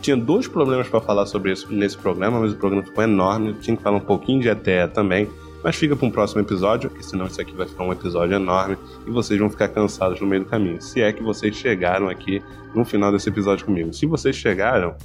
Tinha 0.02 0.18
dois 0.18 0.48
problemas 0.48 0.88
para 0.88 1.02
falar 1.02 1.26
sobre 1.26 1.52
isso 1.52 1.72
nesse 1.74 1.98
programa, 1.98 2.40
mas 2.40 2.52
o 2.52 2.58
programa 2.58 2.84
ficou 2.84 3.04
enorme. 3.04 3.54
Tinha 3.56 3.76
que 3.76 3.82
falar 3.82 3.98
um 3.98 4.02
pouquinho 4.02 4.40
de 4.40 4.50
ETE 4.50 4.88
também. 4.94 5.28
Mas 5.66 5.78
fica 5.78 5.96
para 5.96 6.06
um 6.06 6.12
próximo 6.12 6.42
episódio, 6.42 6.92
porque 6.92 7.04
senão 7.04 7.26
isso 7.26 7.42
aqui 7.42 7.52
vai 7.56 7.68
ficar 7.68 7.84
um 7.84 7.92
episódio 7.92 8.36
enorme 8.36 8.78
e 9.08 9.10
vocês 9.10 9.40
vão 9.40 9.50
ficar 9.50 9.68
cansados 9.70 10.22
no 10.22 10.28
meio 10.28 10.44
do 10.44 10.48
caminho. 10.48 10.80
Se 10.80 11.02
é 11.02 11.12
que 11.12 11.24
vocês 11.24 11.56
chegaram 11.56 12.08
aqui 12.08 12.40
no 12.76 12.86
final 12.86 13.12
desse 13.12 13.30
episódio 13.30 13.66
comigo. 13.66 13.92
Se 13.92 14.06
vocês 14.06 14.36
chegaram, 14.36 14.96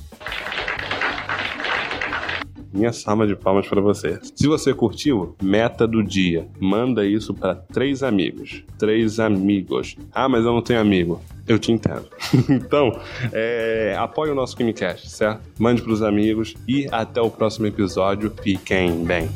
minha 2.74 2.92
salva 2.92 3.26
de 3.26 3.34
palmas 3.34 3.66
para 3.66 3.80
você. 3.80 4.18
Se 4.36 4.46
você 4.46 4.74
curtiu, 4.74 5.34
meta 5.42 5.86
do 5.86 6.02
dia. 6.02 6.46
Manda 6.60 7.06
isso 7.06 7.32
para 7.32 7.54
três 7.54 8.02
amigos. 8.02 8.62
Três 8.78 9.18
amigos. 9.18 9.96
Ah, 10.12 10.28
mas 10.28 10.44
eu 10.44 10.52
não 10.52 10.60
tenho 10.60 10.78
amigo. 10.78 11.22
Eu 11.48 11.58
te 11.58 11.72
entendo. 11.72 12.06
então, 12.50 13.00
é, 13.32 13.96
apoie 13.98 14.30
o 14.30 14.34
nosso 14.34 14.54
KimiCast, 14.58 15.08
certo? 15.08 15.40
Mande 15.58 15.80
para 15.80 15.92
os 15.92 16.02
amigos 16.02 16.54
e 16.68 16.86
até 16.92 17.18
o 17.18 17.30
próximo 17.30 17.66
episódio. 17.66 18.30
Fiquem 18.42 19.02
bem. 19.06 19.26